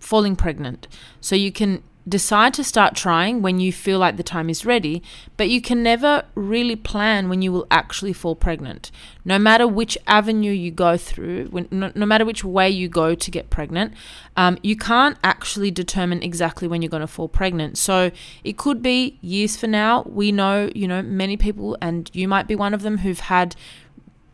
falling 0.00 0.34
pregnant. 0.34 0.88
So, 1.20 1.36
you 1.36 1.52
can 1.52 1.82
decide 2.08 2.54
to 2.54 2.64
start 2.64 2.96
trying 2.96 3.42
when 3.42 3.60
you 3.60 3.72
feel 3.72 3.98
like 3.98 4.16
the 4.16 4.22
time 4.22 4.48
is 4.48 4.64
ready, 4.64 5.02
but 5.36 5.48
you 5.48 5.60
can 5.60 5.82
never 5.82 6.24
really 6.34 6.74
plan 6.74 7.28
when 7.28 7.42
you 7.42 7.52
will 7.52 7.66
actually 7.70 8.12
fall 8.12 8.34
pregnant. 8.34 8.90
No 9.24 9.38
matter 9.38 9.68
which 9.68 9.98
avenue 10.06 10.50
you 10.50 10.70
go 10.70 10.96
through, 10.96 11.46
when, 11.46 11.68
no, 11.70 11.92
no 11.94 12.06
matter 12.06 12.24
which 12.24 12.42
way 12.42 12.70
you 12.70 12.88
go 12.88 13.14
to 13.14 13.30
get 13.30 13.50
pregnant, 13.50 13.92
um, 14.36 14.58
you 14.62 14.76
can't 14.76 15.18
actually 15.22 15.70
determine 15.70 16.22
exactly 16.22 16.66
when 16.66 16.80
you're 16.80 16.90
going 16.90 17.02
to 17.02 17.06
fall 17.06 17.28
pregnant. 17.28 17.76
So 17.76 18.10
it 18.44 18.56
could 18.56 18.82
be 18.82 19.18
years 19.20 19.56
for 19.56 19.66
now. 19.66 20.02
We 20.02 20.32
know, 20.32 20.70
you 20.74 20.88
know, 20.88 21.02
many 21.02 21.36
people, 21.36 21.76
and 21.80 22.10
you 22.14 22.26
might 22.26 22.48
be 22.48 22.56
one 22.56 22.72
of 22.72 22.82
them, 22.82 22.98
who've 22.98 23.20
had 23.20 23.54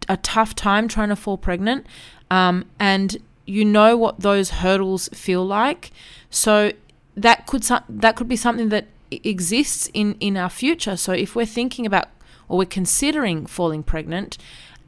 a 0.09 0.17
tough 0.17 0.55
time 0.55 0.87
trying 0.87 1.09
to 1.09 1.17
fall 1.17 1.37
pregnant, 1.37 1.87
um, 2.31 2.65
and 2.79 3.19
you 3.47 3.65
know 3.65 3.97
what 3.97 4.21
those 4.21 4.51
hurdles 4.51 5.09
feel 5.11 5.47
like. 5.47 5.91
So 6.31 6.73
that 7.17 7.47
could 7.47 7.63
that 7.89 8.17
could 8.17 8.29
be 8.29 8.37
something 8.37 8.69
that 8.71 8.87
exists 9.11 9.89
in 9.95 10.17
in 10.21 10.37
our 10.37 10.51
future. 10.51 10.97
So 10.97 11.13
if 11.13 11.35
we're 11.35 11.47
thinking 11.47 11.87
about 11.87 12.09
or 12.49 12.59
we're 12.59 12.67
considering 12.67 13.47
falling 13.47 13.83
pregnant 13.83 14.39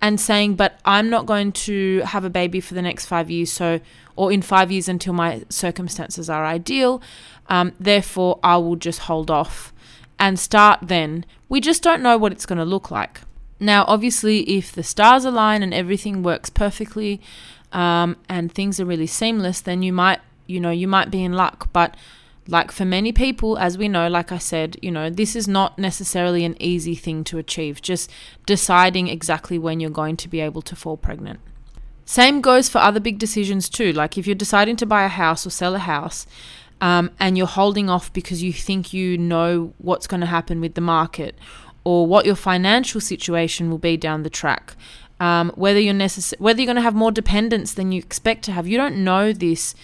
and 0.00 0.20
saying, 0.20 0.54
but 0.54 0.78
I'm 0.84 1.10
not 1.10 1.26
going 1.26 1.50
to 1.52 2.00
have 2.00 2.24
a 2.24 2.30
baby 2.30 2.60
for 2.60 2.74
the 2.74 2.82
next 2.82 3.06
five 3.06 3.30
years, 3.30 3.50
so 3.50 3.80
or 4.14 4.32
in 4.32 4.42
five 4.42 4.70
years 4.70 4.88
until 4.88 5.12
my 5.12 5.44
circumstances 5.48 6.28
are 6.28 6.44
ideal, 6.44 7.02
um, 7.48 7.72
therefore 7.80 8.38
I 8.42 8.56
will 8.58 8.76
just 8.76 9.00
hold 9.00 9.30
off 9.30 9.72
and 10.18 10.38
start 10.38 10.80
then. 10.82 11.24
We 11.48 11.60
just 11.60 11.82
don't 11.82 12.02
know 12.02 12.18
what 12.18 12.32
it's 12.32 12.46
going 12.46 12.58
to 12.58 12.64
look 12.64 12.90
like. 12.90 13.20
Now, 13.60 13.84
obviously, 13.88 14.40
if 14.42 14.72
the 14.72 14.82
stars 14.82 15.24
align 15.24 15.62
and 15.62 15.74
everything 15.74 16.22
works 16.22 16.50
perfectly, 16.50 17.20
um, 17.72 18.16
and 18.28 18.52
things 18.52 18.80
are 18.80 18.84
really 18.84 19.06
seamless, 19.06 19.60
then 19.60 19.82
you 19.82 19.92
might, 19.92 20.20
you 20.46 20.60
know, 20.60 20.70
you 20.70 20.88
might 20.88 21.10
be 21.10 21.24
in 21.24 21.32
luck. 21.32 21.68
But 21.72 21.96
like 22.46 22.72
for 22.72 22.84
many 22.84 23.12
people, 23.12 23.58
as 23.58 23.76
we 23.76 23.88
know, 23.88 24.08
like 24.08 24.32
I 24.32 24.38
said, 24.38 24.76
you 24.80 24.90
know, 24.90 25.10
this 25.10 25.36
is 25.36 25.46
not 25.46 25.78
necessarily 25.78 26.44
an 26.44 26.60
easy 26.60 26.94
thing 26.94 27.24
to 27.24 27.38
achieve. 27.38 27.82
Just 27.82 28.10
deciding 28.46 29.08
exactly 29.08 29.58
when 29.58 29.80
you're 29.80 29.90
going 29.90 30.16
to 30.16 30.28
be 30.28 30.40
able 30.40 30.62
to 30.62 30.74
fall 30.74 30.96
pregnant. 30.96 31.40
Same 32.06 32.40
goes 32.40 32.70
for 32.70 32.78
other 32.78 33.00
big 33.00 33.18
decisions 33.18 33.68
too. 33.68 33.92
Like 33.92 34.16
if 34.16 34.26
you're 34.26 34.34
deciding 34.34 34.76
to 34.76 34.86
buy 34.86 35.04
a 35.04 35.08
house 35.08 35.46
or 35.46 35.50
sell 35.50 35.74
a 35.74 35.78
house, 35.78 36.26
um, 36.80 37.10
and 37.18 37.36
you're 37.36 37.46
holding 37.46 37.90
off 37.90 38.12
because 38.12 38.42
you 38.42 38.52
think 38.52 38.92
you 38.92 39.18
know 39.18 39.74
what's 39.78 40.06
going 40.06 40.20
to 40.20 40.26
happen 40.26 40.60
with 40.60 40.74
the 40.74 40.80
market 40.80 41.36
or 41.84 42.06
what 42.06 42.24
your 42.24 42.36
financial 42.36 43.00
situation 43.00 43.70
will 43.70 43.78
be 43.78 43.96
down 43.96 44.22
the 44.22 44.30
track. 44.30 44.76
Um, 45.20 45.50
whether 45.56 45.80
you're 45.80 45.94
necess- 45.94 46.38
whether 46.38 46.60
you're 46.60 46.66
going 46.66 46.76
to 46.76 46.82
have 46.82 46.94
more 46.94 47.10
dependence 47.10 47.74
than 47.74 47.90
you 47.90 47.98
expect 47.98 48.44
to 48.44 48.52
have, 48.52 48.68
you 48.68 48.76
don't 48.76 49.02
know 49.02 49.32
this 49.32 49.74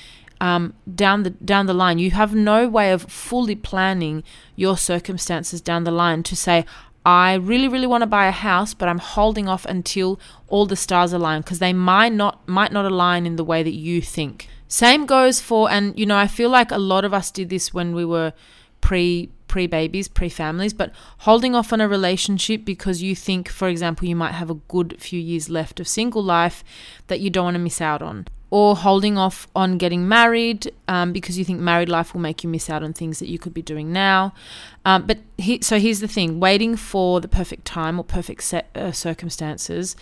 um, 0.41 0.75
down 0.93 1.23
the 1.23 1.31
down 1.31 1.67
the 1.67 1.75
line. 1.75 1.99
You 1.99 2.11
have 2.13 2.35
no 2.35 2.69
way 2.69 2.93
of 2.93 3.03
fully 3.03 3.55
planning 3.55 4.23
your 4.57 4.77
circumstances 4.77 5.61
down 5.61 5.85
the 5.85 5.91
line 5.91 6.23
to 6.25 6.37
say, 6.37 6.65
I 7.05 7.35
really 7.35 7.69
really 7.69 7.87
want 7.87 8.03
to 8.03 8.07
buy 8.07 8.27
a 8.27 8.33
house, 8.33 8.75
but 8.75 8.89
I'm 8.89 8.99
holding 8.99 9.49
off 9.49 9.65
until 9.67 10.19
all 10.49 10.67
the 10.67 10.77
stars 10.77 11.13
align 11.13 11.41
because 11.43 11.59
they 11.59 11.73
might 11.73 12.13
not 12.13 12.47
might 12.49 12.73
not 12.73 12.85
align 12.85 13.27
in 13.27 13.37
the 13.37 13.45
way 13.45 13.63
that 13.63 13.75
you 13.75 14.01
think. 14.01 14.49
Same 14.69 15.07
goes 15.07 15.41
for, 15.41 15.71
and 15.71 15.99
you 15.99 16.07
know, 16.07 16.17
I 16.17 16.27
feel 16.27 16.49
like 16.49 16.71
a 16.71 16.79
lot 16.79 17.05
of 17.05 17.13
us 17.13 17.31
did 17.31 17.49
this 17.49 17.75
when 17.75 17.95
we 17.95 18.05
were 18.05 18.33
pre 18.81 19.31
pre 19.49 19.67
babies, 19.67 20.09
pre 20.09 20.29
families, 20.29 20.73
but 20.73 20.93
holding 21.19 21.55
off 21.55 21.73
on 21.73 21.81
a 21.81 21.89
relationship 21.89 22.65
because 22.65 23.03
you 23.03 23.15
think, 23.15 23.49
for 23.49 23.69
example, 23.69 24.09
you 24.09 24.17
might 24.17 24.33
have 24.33 24.51
a 24.51 24.55
good 24.55 24.97
few 25.01 25.21
years 25.21 25.49
left 25.49 25.81
of 25.81 25.89
single 25.89 26.23
life 26.23 26.65
that 27.07 27.21
you 27.21 27.31
don't 27.31 27.45
want 27.45 27.55
to 27.55 27.61
miss 27.61 27.81
out 27.81 28.03
on. 28.03 28.27
Or 28.51 28.77
holding 28.77 29.19
off 29.19 29.49
on 29.57 29.79
getting 29.79 30.07
married 30.07 30.73
um, 30.89 31.13
because 31.13 31.39
you 31.39 31.45
think 31.45 31.61
married 31.61 31.89
life 31.89 32.15
will 32.15 32.21
make 32.21 32.45
you 32.45 32.51
miss 32.51 32.69
out 32.69 32.83
on 32.83 32.93
things 32.93 33.19
that 33.19 33.29
you 33.29 33.39
could 33.39 33.55
be 33.55 33.63
doing 33.63 33.93
now. 33.93 34.35
Um, 34.85 35.07
but 35.07 35.19
he, 35.39 35.61
so 35.63 35.79
here's 35.79 36.01
the 36.01 36.09
thing: 36.09 36.41
waiting 36.41 36.77
for 36.77 37.21
the 37.21 37.29
perfect 37.29 37.65
time 37.65 37.99
or 37.99 38.05
perfect 38.05 38.43
set, 38.43 38.71
uh, 38.75 38.93
circumstances, 38.93 39.97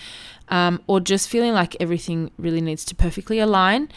um, 0.49 0.83
or 0.87 1.01
just 1.01 1.29
feeling 1.29 1.53
like 1.53 1.77
everything 1.81 2.31
really 2.37 2.61
needs 2.61 2.85
to 2.85 2.95
perfectly 2.95 3.39
align, 3.39 3.89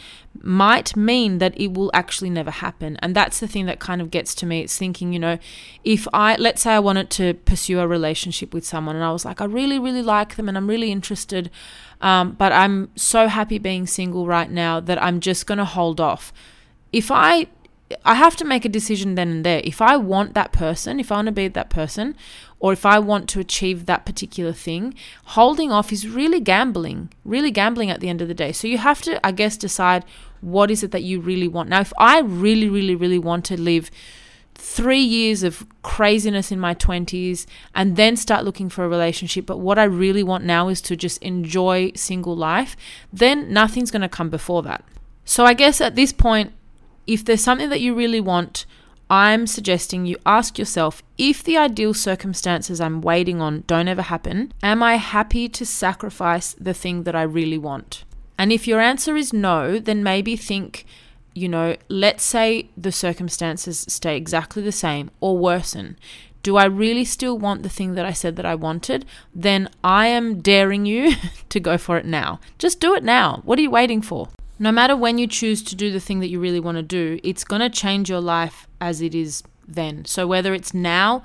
might 0.42 0.96
mean 0.96 1.38
that 1.38 1.58
it 1.60 1.74
will 1.74 1.90
actually 1.92 2.30
never 2.30 2.50
happen. 2.50 2.96
And 3.02 3.14
that's 3.14 3.40
the 3.40 3.46
thing 3.46 3.66
that 3.66 3.78
kind 3.78 4.00
of 4.00 4.10
gets 4.10 4.34
to 4.36 4.46
me. 4.46 4.60
It's 4.60 4.78
thinking, 4.78 5.12
you 5.12 5.18
know, 5.18 5.38
if 5.84 6.08
I, 6.12 6.36
let's 6.36 6.62
say 6.62 6.72
I 6.72 6.78
wanted 6.78 7.10
to 7.10 7.34
pursue 7.34 7.80
a 7.80 7.86
relationship 7.86 8.54
with 8.54 8.64
someone 8.64 8.96
and 8.96 9.04
I 9.04 9.12
was 9.12 9.24
like, 9.24 9.40
I 9.40 9.44
really, 9.44 9.78
really 9.78 10.02
like 10.02 10.36
them 10.36 10.48
and 10.48 10.56
I'm 10.56 10.66
really 10.66 10.90
interested, 10.90 11.50
um, 12.00 12.32
but 12.32 12.52
I'm 12.52 12.90
so 12.96 13.28
happy 13.28 13.58
being 13.58 13.86
single 13.86 14.26
right 14.26 14.50
now 14.50 14.80
that 14.80 15.02
I'm 15.02 15.20
just 15.20 15.46
going 15.46 15.58
to 15.58 15.64
hold 15.64 16.00
off. 16.00 16.32
If 16.96 17.10
I 17.10 17.46
I 18.04 18.14
have 18.14 18.34
to 18.36 18.44
make 18.44 18.64
a 18.64 18.68
decision 18.68 19.14
then 19.14 19.28
and 19.30 19.46
there. 19.46 19.60
If 19.62 19.80
I 19.80 19.96
want 19.96 20.34
that 20.34 20.50
person, 20.50 20.98
if 20.98 21.12
I 21.12 21.16
want 21.16 21.26
to 21.26 21.32
be 21.32 21.46
that 21.46 21.70
person, 21.70 22.16
or 22.58 22.72
if 22.72 22.84
I 22.84 22.98
want 22.98 23.28
to 23.30 23.40
achieve 23.40 23.86
that 23.86 24.04
particular 24.04 24.52
thing, 24.52 24.94
holding 25.24 25.70
off 25.70 25.92
is 25.92 26.08
really 26.08 26.40
gambling, 26.40 27.12
really 27.24 27.52
gambling 27.52 27.90
at 27.90 28.00
the 28.00 28.08
end 28.08 28.20
of 28.20 28.28
the 28.28 28.34
day. 28.34 28.50
So 28.50 28.66
you 28.66 28.78
have 28.78 29.02
to, 29.02 29.24
I 29.24 29.30
guess, 29.30 29.56
decide 29.56 30.04
what 30.40 30.70
is 30.70 30.82
it 30.82 30.90
that 30.90 31.04
you 31.04 31.20
really 31.20 31.46
want. 31.46 31.68
Now, 31.68 31.80
if 31.80 31.92
I 31.96 32.20
really, 32.20 32.68
really, 32.68 32.96
really 32.96 33.20
want 33.20 33.44
to 33.46 33.60
live 33.60 33.90
three 34.54 35.02
years 35.02 35.42
of 35.42 35.64
craziness 35.82 36.50
in 36.50 36.58
my 36.58 36.74
20s 36.74 37.46
and 37.74 37.94
then 37.94 38.16
start 38.16 38.44
looking 38.44 38.68
for 38.68 38.84
a 38.84 38.88
relationship, 38.88 39.46
but 39.46 39.58
what 39.58 39.78
I 39.78 39.84
really 39.84 40.24
want 40.24 40.44
now 40.44 40.68
is 40.68 40.80
to 40.82 40.96
just 40.96 41.22
enjoy 41.22 41.92
single 41.94 42.34
life, 42.34 42.76
then 43.12 43.52
nothing's 43.52 43.92
going 43.92 44.02
to 44.02 44.08
come 44.08 44.30
before 44.30 44.62
that. 44.62 44.82
So 45.24 45.44
I 45.44 45.54
guess 45.54 45.80
at 45.80 45.94
this 45.94 46.12
point, 46.12 46.52
if 47.06 47.24
there's 47.24 47.42
something 47.42 47.70
that 47.70 47.80
you 47.80 47.94
really 47.94 48.20
want, 48.20 48.66
I'm 49.08 49.46
suggesting 49.46 50.04
you 50.04 50.16
ask 50.26 50.58
yourself 50.58 51.02
if 51.16 51.42
the 51.44 51.56
ideal 51.56 51.94
circumstances 51.94 52.80
I'm 52.80 53.00
waiting 53.00 53.40
on 53.40 53.62
don't 53.66 53.86
ever 53.88 54.02
happen, 54.02 54.52
am 54.62 54.82
I 54.82 54.96
happy 54.96 55.48
to 55.48 55.64
sacrifice 55.64 56.54
the 56.58 56.74
thing 56.74 57.04
that 57.04 57.14
I 57.14 57.22
really 57.22 57.58
want? 57.58 58.04
And 58.36 58.52
if 58.52 58.66
your 58.66 58.80
answer 58.80 59.16
is 59.16 59.32
no, 59.32 59.78
then 59.78 60.02
maybe 60.02 60.36
think, 60.36 60.84
you 61.34 61.48
know, 61.48 61.76
let's 61.88 62.24
say 62.24 62.68
the 62.76 62.92
circumstances 62.92 63.86
stay 63.88 64.16
exactly 64.16 64.62
the 64.62 64.72
same 64.72 65.10
or 65.20 65.38
worsen. 65.38 65.96
Do 66.42 66.56
I 66.56 66.64
really 66.64 67.04
still 67.04 67.38
want 67.38 67.62
the 67.62 67.68
thing 67.68 67.94
that 67.94 68.04
I 68.04 68.12
said 68.12 68.36
that 68.36 68.46
I 68.46 68.54
wanted? 68.54 69.04
Then 69.34 69.68
I 69.82 70.08
am 70.08 70.40
daring 70.40 70.84
you 70.84 71.14
to 71.48 71.60
go 71.60 71.78
for 71.78 71.96
it 71.96 72.06
now. 72.06 72.40
Just 72.58 72.80
do 72.80 72.94
it 72.94 73.04
now. 73.04 73.40
What 73.44 73.58
are 73.58 73.62
you 73.62 73.70
waiting 73.70 74.02
for? 74.02 74.28
No 74.58 74.72
matter 74.72 74.96
when 74.96 75.18
you 75.18 75.26
choose 75.26 75.62
to 75.64 75.76
do 75.76 75.90
the 75.90 76.00
thing 76.00 76.20
that 76.20 76.28
you 76.28 76.40
really 76.40 76.60
want 76.60 76.76
to 76.76 76.82
do, 76.82 77.20
it's 77.22 77.44
going 77.44 77.60
to 77.60 77.70
change 77.70 78.08
your 78.08 78.20
life 78.20 78.66
as 78.80 79.02
it 79.02 79.14
is 79.14 79.42
then. 79.68 80.04
So 80.04 80.26
whether 80.26 80.54
it's 80.54 80.72
now, 80.72 81.22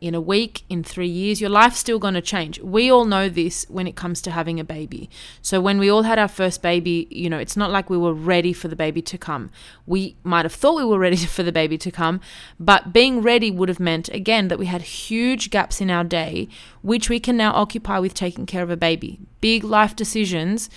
in 0.00 0.14
a 0.14 0.20
week, 0.20 0.62
in 0.68 0.84
three 0.84 1.08
years, 1.08 1.40
your 1.40 1.50
life's 1.50 1.78
still 1.78 1.98
going 1.98 2.14
to 2.14 2.20
change. 2.20 2.60
We 2.60 2.90
all 2.90 3.04
know 3.04 3.28
this 3.28 3.66
when 3.68 3.86
it 3.86 3.96
comes 3.96 4.22
to 4.22 4.30
having 4.30 4.60
a 4.60 4.64
baby. 4.64 5.10
So, 5.42 5.60
when 5.60 5.78
we 5.78 5.90
all 5.90 6.02
had 6.02 6.18
our 6.18 6.28
first 6.28 6.62
baby, 6.62 7.08
you 7.10 7.28
know, 7.28 7.38
it's 7.38 7.56
not 7.56 7.70
like 7.70 7.90
we 7.90 7.98
were 7.98 8.14
ready 8.14 8.52
for 8.52 8.68
the 8.68 8.76
baby 8.76 9.02
to 9.02 9.18
come. 9.18 9.50
We 9.86 10.16
might 10.22 10.44
have 10.44 10.54
thought 10.54 10.76
we 10.76 10.84
were 10.84 10.98
ready 10.98 11.16
for 11.26 11.42
the 11.42 11.52
baby 11.52 11.78
to 11.78 11.90
come, 11.90 12.20
but 12.60 12.92
being 12.92 13.22
ready 13.22 13.50
would 13.50 13.68
have 13.68 13.80
meant, 13.80 14.08
again, 14.10 14.48
that 14.48 14.58
we 14.58 14.66
had 14.66 14.82
huge 14.82 15.50
gaps 15.50 15.80
in 15.80 15.90
our 15.90 16.04
day, 16.04 16.48
which 16.82 17.08
we 17.08 17.18
can 17.18 17.36
now 17.36 17.52
occupy 17.52 17.98
with 17.98 18.14
taking 18.14 18.46
care 18.46 18.62
of 18.62 18.70
a 18.70 18.76
baby. 18.76 19.18
Big 19.40 19.64
life 19.64 19.96
decisions 19.96 20.70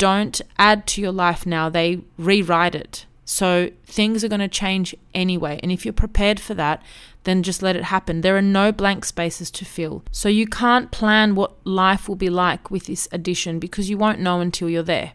don't 0.00 0.40
add 0.58 0.86
to 0.88 1.02
your 1.02 1.12
life 1.12 1.44
now, 1.44 1.68
they 1.68 2.00
rewrite 2.16 2.74
it. 2.74 3.04
So 3.26 3.70
things 3.84 4.24
are 4.24 4.28
going 4.28 4.40
to 4.40 4.48
change 4.48 4.96
anyway. 5.14 5.60
And 5.62 5.70
if 5.70 5.84
you're 5.84 5.92
prepared 5.92 6.40
for 6.40 6.54
that, 6.54 6.82
then 7.24 7.42
just 7.42 7.62
let 7.62 7.76
it 7.76 7.84
happen. 7.84 8.22
There 8.22 8.36
are 8.36 8.42
no 8.42 8.72
blank 8.72 9.04
spaces 9.04 9.50
to 9.52 9.64
fill. 9.66 10.02
So 10.10 10.30
you 10.30 10.46
can't 10.46 10.90
plan 10.90 11.34
what 11.34 11.54
life 11.64 12.08
will 12.08 12.16
be 12.16 12.30
like 12.30 12.70
with 12.70 12.86
this 12.86 13.08
addition 13.12 13.58
because 13.58 13.90
you 13.90 13.98
won't 13.98 14.20
know 14.20 14.40
until 14.40 14.70
you're 14.70 14.82
there. 14.82 15.12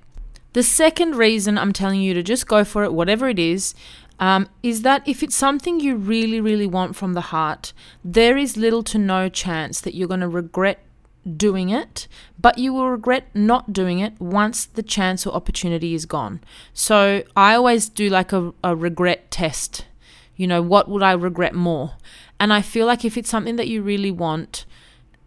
The 0.54 0.64
second 0.64 1.16
reason 1.16 1.58
I'm 1.58 1.74
telling 1.74 2.00
you 2.00 2.14
to 2.14 2.24
just 2.24 2.48
go 2.48 2.64
for 2.64 2.84
it, 2.84 2.94
whatever 2.94 3.28
it 3.28 3.40
is, 3.40 3.74
um, 4.20 4.48
is 4.64 4.84
that 4.84 5.06
if 5.06 5.22
it's 5.24 5.36
something 5.36 5.80
you 5.80 5.96
really, 5.96 6.40
really 6.40 6.68
want 6.68 6.96
from 6.96 7.14
the 7.14 7.30
heart, 7.34 7.74
there 8.04 8.38
is 8.38 8.56
little 8.56 8.84
to 8.84 8.98
no 8.98 9.30
chance 9.30 9.82
that 9.82 9.96
you're 9.96 10.08
going 10.08 10.22
to 10.22 10.28
regret 10.30 10.85
doing 11.26 11.70
it, 11.70 12.08
but 12.40 12.58
you 12.58 12.74
will 12.74 12.90
regret 12.90 13.28
not 13.34 13.74
doing 13.74 14.00
it 14.00 14.20
once 14.20 14.66
the 14.66 14.84
chance 14.84 15.26
or 15.26 15.34
opportunity 15.34 15.94
is 15.94 16.06
gone. 16.06 16.42
So 16.74 17.24
I 17.36 17.56
always 17.56 17.90
do 17.90 18.10
like 18.10 18.32
a, 18.32 18.54
a 18.64 18.76
regret 18.76 19.32
test. 19.32 19.86
You 20.36 20.48
know, 20.48 20.62
what 20.62 20.90
would 20.90 21.02
I 21.02 21.14
regret 21.14 21.56
more? 21.56 21.94
And 22.40 22.52
I 22.52 22.62
feel 22.62 22.86
like 22.86 23.06
if 23.06 23.18
it's 23.18 23.30
something 23.30 23.56
that 23.56 23.68
you 23.68 23.82
really 23.82 24.12
want, 24.12 24.66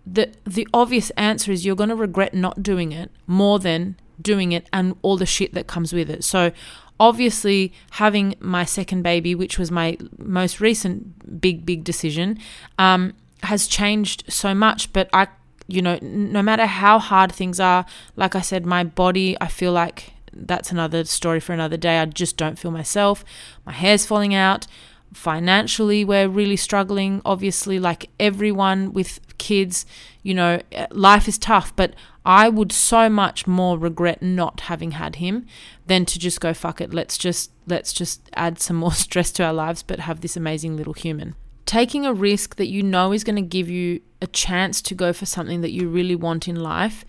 the 0.07 0.31
the 0.45 0.67
obvious 0.73 1.11
answer 1.11 1.53
is 1.53 1.67
you're 1.67 1.77
going 1.77 1.89
to 1.89 1.97
regret 1.97 2.35
not 2.35 2.63
doing 2.63 2.93
it 2.93 3.11
more 3.27 3.59
than 3.59 3.97
doing 4.21 4.53
it 4.53 4.69
and 4.73 4.97
all 5.03 5.17
the 5.17 5.27
shit 5.27 5.55
that 5.55 5.67
comes 5.67 5.93
with 5.93 6.11
it. 6.11 6.25
So 6.25 6.53
obviously 7.01 7.73
having 7.93 8.35
my 8.41 8.65
second 8.65 9.03
baby, 9.03 9.35
which 9.35 9.59
was 9.59 9.71
my 9.71 9.97
most 10.19 10.61
recent 10.61 11.41
big 11.41 11.65
big 11.67 11.85
decision, 11.85 12.39
um, 12.79 13.15
has 13.43 13.67
changed 13.67 14.25
so 14.29 14.55
much. 14.55 14.93
But 14.93 15.09
I 15.13 15.29
you 15.69 15.83
know, 15.83 15.99
no 16.01 16.43
matter 16.43 16.67
how 16.67 16.99
hard 16.99 17.31
things 17.31 17.61
are, 17.61 17.85
like 18.17 18.35
I 18.35 18.41
said, 18.41 18.65
my 18.65 18.83
body, 18.83 19.37
I 19.41 19.49
feel 19.49 19.73
like 19.73 20.15
that's 20.33 20.73
another 20.73 21.05
story 21.05 21.41
for 21.41 21.53
another 21.53 21.77
day. 21.77 21.99
I 21.99 22.07
just 22.07 22.37
don't 22.39 22.59
feel 22.59 22.71
myself. 22.71 23.25
My 23.67 23.73
hair's 23.73 24.07
falling 24.07 24.35
out. 24.35 24.67
Financially, 25.13 26.05
we're 26.05 26.29
really 26.29 26.57
struggling. 26.57 27.21
Obviously, 27.25 27.79
like 27.79 28.09
everyone 28.19 28.93
with 28.93 29.21
kids, 29.37 29.85
you 30.23 30.35
know, 30.35 30.61
eh, 30.73 30.87
life 30.91 31.29
is 31.29 31.39
tough, 31.39 31.75
but 31.77 31.95
I 32.25 32.49
would 32.49 32.73
so 32.73 33.09
much 33.09 33.47
more 33.47 33.79
regret 33.79 34.23
not 34.23 34.61
having 34.63 34.93
had 34.93 35.17
him 35.17 35.47
than 35.87 36.05
to 36.07 36.19
just 36.19 36.41
go 36.41 36.53
fuck 36.55 36.81
it. 36.81 36.93
Let's 36.93 37.17
just 37.19 37.51
let's 37.67 37.93
just 37.93 38.23
add 38.35 38.59
some 38.59 38.77
more 38.85 38.93
stress 38.93 39.31
to 39.33 39.45
our 39.45 39.53
lives 39.53 39.83
but 39.83 40.01
have 40.01 40.23
this 40.23 40.37
amazing 40.37 40.77
little 40.77 40.95
human 40.95 41.35
taking 41.69 42.07
a 42.07 42.15
risk 42.15 42.57
that 42.57 42.69
you 42.69 42.83
know 42.83 43.13
is 43.13 43.23
going 43.23 43.37
to 43.37 43.43
give 43.43 43.69
you 43.69 44.01
a 44.23 44.27
chance 44.27 44.81
to 44.81 44.95
go 44.95 45.13
for 45.13 45.27
something 45.27 45.61
that 45.61 45.71
you 45.71 45.87
really 45.87 46.17
want 46.17 46.49
in 46.49 46.57
life 46.57 47.05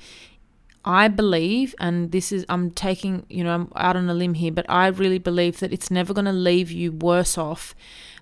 I 0.86 1.10
believe, 1.10 1.76
and 1.80 2.12
this 2.12 2.32
is, 2.32 2.46
I'm 2.48 2.72
taking, 2.72 3.26
you 3.30 3.44
know, 3.44 3.54
I'm 3.54 3.72
out 3.76 3.98
on 3.98 4.10
a 4.10 4.14
limb 4.14 4.36
here, 4.36 4.52
but 4.52 4.66
I 4.70 4.88
really 4.88 5.20
believe 5.20 5.60
that 5.60 5.74
it's 5.74 5.92
never 5.92 6.14
going 6.14 6.26
to 6.26 6.32
leave 6.32 6.72
you 6.72 6.94
worse 6.94 7.38
off 7.38 7.76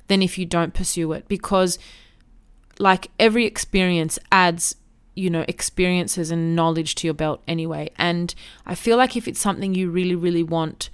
than 0.07 0.21
if 0.21 0.37
you 0.37 0.45
don't 0.45 0.73
pursue 0.73 1.11
it 1.13 1.27
because, 1.27 1.77
like, 2.79 3.11
every 3.19 3.45
experience 3.45 4.17
adds, 4.31 4.75
you 5.15 5.29
know, 5.29 5.45
experiences 5.47 6.31
and 6.31 6.55
knowledge 6.55 6.95
to 6.95 7.07
your 7.07 7.13
belt 7.13 7.43
anyway. 7.47 7.91
And 7.97 8.33
I 8.65 8.73
feel 8.73 8.97
like 8.97 9.15
if 9.15 9.27
it's 9.27 9.39
something 9.39 9.75
you 9.75 9.91
really, 9.91 10.15
really 10.15 10.43
want, 10.43 10.89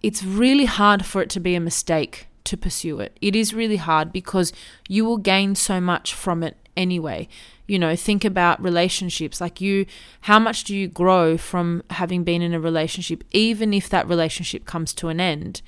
it's 0.00 0.22
really 0.22 0.66
hard 0.66 1.04
for 1.04 1.22
it 1.22 1.30
to 1.30 1.40
be 1.40 1.56
a 1.56 1.60
mistake 1.60 2.28
to 2.44 2.56
pursue 2.56 3.00
it. 3.00 3.16
It 3.20 3.34
is 3.34 3.54
really 3.54 3.76
hard 3.76 4.12
because 4.12 4.52
you 4.88 5.04
will 5.04 5.18
gain 5.18 5.54
so 5.54 5.80
much 5.80 6.14
from 6.14 6.42
it 6.42 6.56
anyway. 6.76 7.28
You 7.66 7.78
know, 7.78 7.96
think 7.96 8.24
about 8.24 8.62
relationships. 8.62 9.40
Like 9.40 9.60
you, 9.60 9.86
how 10.22 10.38
much 10.38 10.64
do 10.64 10.76
you 10.76 10.86
grow 10.86 11.38
from 11.38 11.82
having 11.90 12.24
been 12.24 12.42
in 12.42 12.52
a 12.52 12.60
relationship, 12.60 13.24
even 13.32 13.72
if 13.72 13.88
that 13.88 14.06
relationship 14.06 14.66
comes 14.66 14.92
to 14.94 15.08
an 15.08 15.20
end? 15.20 15.62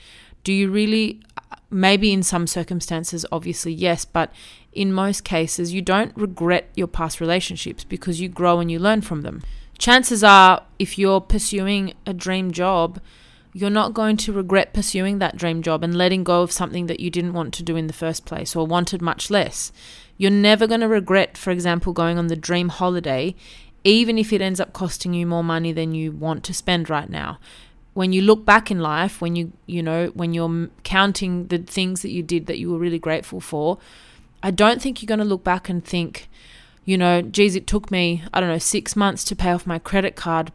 Do 0.44 0.52
you 0.52 0.70
really, 0.70 1.22
uh, 1.38 1.56
maybe 1.70 2.12
in 2.12 2.22
some 2.22 2.46
circumstances, 2.46 3.24
obviously, 3.32 3.72
yes, 3.72 4.04
but 4.04 4.30
in 4.72 4.92
most 4.92 5.24
cases, 5.24 5.72
you 5.72 5.80
don't 5.80 6.14
regret 6.16 6.68
your 6.74 6.86
past 6.86 7.20
relationships 7.20 7.82
because 7.82 8.20
you 8.20 8.28
grow 8.28 8.60
and 8.60 8.70
you 8.70 8.78
learn 8.78 9.00
from 9.00 9.22
them. 9.22 9.42
Chances 9.78 10.22
are, 10.22 10.62
if 10.78 10.98
you're 10.98 11.20
pursuing 11.20 11.94
a 12.06 12.12
dream 12.12 12.50
job, 12.50 13.00
you're 13.56 13.70
not 13.70 13.94
going 13.94 14.18
to 14.18 14.34
regret 14.34 14.74
pursuing 14.74 15.18
that 15.18 15.34
dream 15.34 15.62
job 15.62 15.82
and 15.82 15.96
letting 15.96 16.22
go 16.22 16.42
of 16.42 16.52
something 16.52 16.88
that 16.88 17.00
you 17.00 17.08
didn't 17.08 17.32
want 17.32 17.54
to 17.54 17.62
do 17.62 17.74
in 17.74 17.86
the 17.86 17.92
first 17.94 18.26
place 18.26 18.54
or 18.54 18.66
wanted 18.66 19.00
much 19.00 19.30
less. 19.30 19.72
You're 20.18 20.30
never 20.30 20.66
going 20.66 20.82
to 20.82 20.88
regret, 20.88 21.38
for 21.38 21.50
example, 21.50 21.94
going 21.94 22.18
on 22.18 22.26
the 22.26 22.36
dream 22.36 22.68
holiday, 22.68 23.34
even 23.82 24.18
if 24.18 24.30
it 24.30 24.42
ends 24.42 24.60
up 24.60 24.74
costing 24.74 25.14
you 25.14 25.26
more 25.26 25.42
money 25.42 25.72
than 25.72 25.94
you 25.94 26.12
want 26.12 26.44
to 26.44 26.52
spend 26.52 26.90
right 26.90 27.08
now. 27.08 27.38
When 27.94 28.12
you 28.12 28.20
look 28.20 28.44
back 28.44 28.70
in 28.70 28.80
life, 28.80 29.22
when 29.22 29.36
you, 29.36 29.52
you 29.64 29.82
know, 29.82 30.08
when 30.08 30.34
you're 30.34 30.68
counting 30.84 31.46
the 31.46 31.56
things 31.56 32.02
that 32.02 32.10
you 32.10 32.22
did 32.22 32.44
that 32.48 32.58
you 32.58 32.70
were 32.70 32.78
really 32.78 32.98
grateful 32.98 33.40
for, 33.40 33.78
I 34.42 34.50
don't 34.50 34.82
think 34.82 35.00
you're 35.00 35.08
going 35.08 35.18
to 35.20 35.24
look 35.24 35.44
back 35.44 35.70
and 35.70 35.82
think, 35.82 36.28
you 36.84 36.98
know, 36.98 37.22
geez, 37.22 37.56
it 37.56 37.66
took 37.66 37.90
me, 37.90 38.22
I 38.34 38.40
don't 38.40 38.50
know, 38.50 38.58
six 38.58 38.94
months 38.94 39.24
to 39.24 39.34
pay 39.34 39.52
off 39.52 39.66
my 39.66 39.78
credit 39.78 40.14
card, 40.14 40.52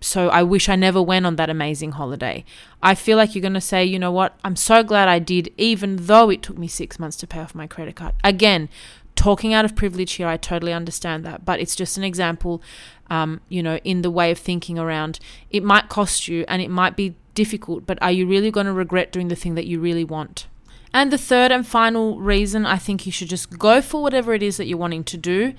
so 0.00 0.28
I 0.28 0.42
wish 0.42 0.68
I 0.68 0.76
never 0.76 1.00
went 1.00 1.26
on 1.26 1.36
that 1.36 1.50
amazing 1.50 1.92
holiday. 1.92 2.44
I 2.82 2.94
feel 2.94 3.16
like 3.16 3.34
you're 3.34 3.42
going 3.42 3.54
to 3.54 3.60
say, 3.60 3.84
you 3.84 3.98
know 3.98 4.12
what, 4.12 4.38
I'm 4.44 4.56
so 4.56 4.82
glad 4.82 5.08
I 5.08 5.18
did, 5.18 5.52
even 5.56 5.96
though 5.96 6.30
it 6.30 6.42
took 6.42 6.58
me 6.58 6.68
six 6.68 6.98
months 6.98 7.16
to 7.18 7.26
pay 7.26 7.40
off 7.40 7.54
my 7.54 7.66
credit 7.66 7.96
card. 7.96 8.14
Again, 8.22 8.68
talking 9.14 9.54
out 9.54 9.64
of 9.64 9.74
privilege 9.74 10.12
here, 10.14 10.28
I 10.28 10.36
totally 10.36 10.72
understand 10.72 11.24
that, 11.24 11.44
but 11.44 11.60
it's 11.60 11.74
just 11.74 11.96
an 11.96 12.04
example, 12.04 12.62
um, 13.08 13.40
you 13.48 13.62
know, 13.62 13.78
in 13.78 14.02
the 14.02 14.10
way 14.10 14.30
of 14.30 14.38
thinking 14.38 14.78
around 14.78 15.18
it 15.50 15.64
might 15.64 15.88
cost 15.88 16.28
you 16.28 16.44
and 16.46 16.60
it 16.60 16.70
might 16.70 16.96
be 16.96 17.16
difficult, 17.34 17.86
but 17.86 18.00
are 18.02 18.12
you 18.12 18.26
really 18.26 18.50
going 18.50 18.66
to 18.66 18.72
regret 18.72 19.12
doing 19.12 19.28
the 19.28 19.36
thing 19.36 19.54
that 19.54 19.66
you 19.66 19.80
really 19.80 20.04
want? 20.04 20.46
And 20.92 21.12
the 21.12 21.18
third 21.18 21.52
and 21.52 21.66
final 21.66 22.18
reason 22.18 22.64
I 22.64 22.78
think 22.78 23.04
you 23.04 23.12
should 23.12 23.28
just 23.28 23.58
go 23.58 23.82
for 23.82 24.02
whatever 24.02 24.32
it 24.32 24.42
is 24.42 24.56
that 24.56 24.66
you're 24.66 24.78
wanting 24.78 25.04
to 25.04 25.16
do 25.16 25.52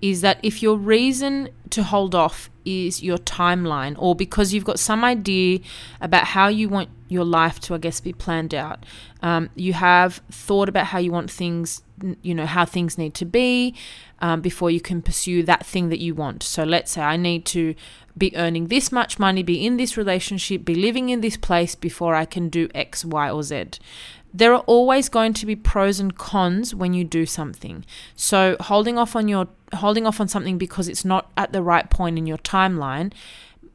is 0.00 0.20
that 0.20 0.38
if 0.42 0.62
your 0.62 0.76
reason 0.76 1.48
to 1.70 1.82
hold 1.82 2.14
off 2.14 2.50
is 2.64 3.02
your 3.02 3.18
timeline 3.18 3.94
or 3.98 4.14
because 4.14 4.52
you've 4.52 4.64
got 4.64 4.78
some 4.78 5.04
idea 5.04 5.58
about 6.00 6.24
how 6.24 6.48
you 6.48 6.68
want 6.68 6.88
your 7.08 7.24
life 7.24 7.58
to, 7.58 7.74
I 7.74 7.78
guess, 7.78 8.00
be 8.00 8.12
planned 8.12 8.54
out, 8.54 8.84
um, 9.22 9.50
you 9.54 9.72
have 9.72 10.20
thought 10.30 10.68
about 10.68 10.86
how 10.86 10.98
you 10.98 11.10
want 11.10 11.30
things, 11.30 11.82
you 12.22 12.34
know, 12.34 12.46
how 12.46 12.64
things 12.64 12.96
need 12.98 13.14
to 13.14 13.24
be 13.24 13.74
um, 14.20 14.40
before 14.40 14.70
you 14.70 14.80
can 14.80 15.02
pursue 15.02 15.42
that 15.44 15.66
thing 15.66 15.88
that 15.88 15.98
you 15.98 16.14
want. 16.14 16.42
So 16.42 16.64
let's 16.64 16.92
say 16.92 17.02
I 17.02 17.16
need 17.16 17.44
to 17.46 17.74
be 18.16 18.36
earning 18.36 18.66
this 18.66 18.92
much 18.92 19.18
money, 19.18 19.42
be 19.42 19.64
in 19.64 19.76
this 19.76 19.96
relationship, 19.96 20.64
be 20.64 20.74
living 20.74 21.08
in 21.08 21.20
this 21.20 21.36
place 21.36 21.74
before 21.74 22.14
I 22.14 22.24
can 22.24 22.48
do 22.48 22.68
X, 22.74 23.04
Y, 23.04 23.30
or 23.30 23.42
Z 23.42 23.70
there 24.32 24.52
are 24.52 24.60
always 24.60 25.08
going 25.08 25.32
to 25.34 25.46
be 25.46 25.56
pros 25.56 26.00
and 26.00 26.16
cons 26.16 26.74
when 26.74 26.92
you 26.92 27.04
do 27.04 27.26
something. 27.26 27.84
So 28.14 28.56
holding 28.60 28.98
off 28.98 29.16
on 29.16 29.28
your 29.28 29.48
holding 29.74 30.06
off 30.06 30.20
on 30.20 30.28
something 30.28 30.58
because 30.58 30.88
it's 30.88 31.04
not 31.04 31.30
at 31.36 31.52
the 31.52 31.62
right 31.62 31.90
point 31.90 32.18
in 32.18 32.26
your 32.26 32.38
timeline, 32.38 33.12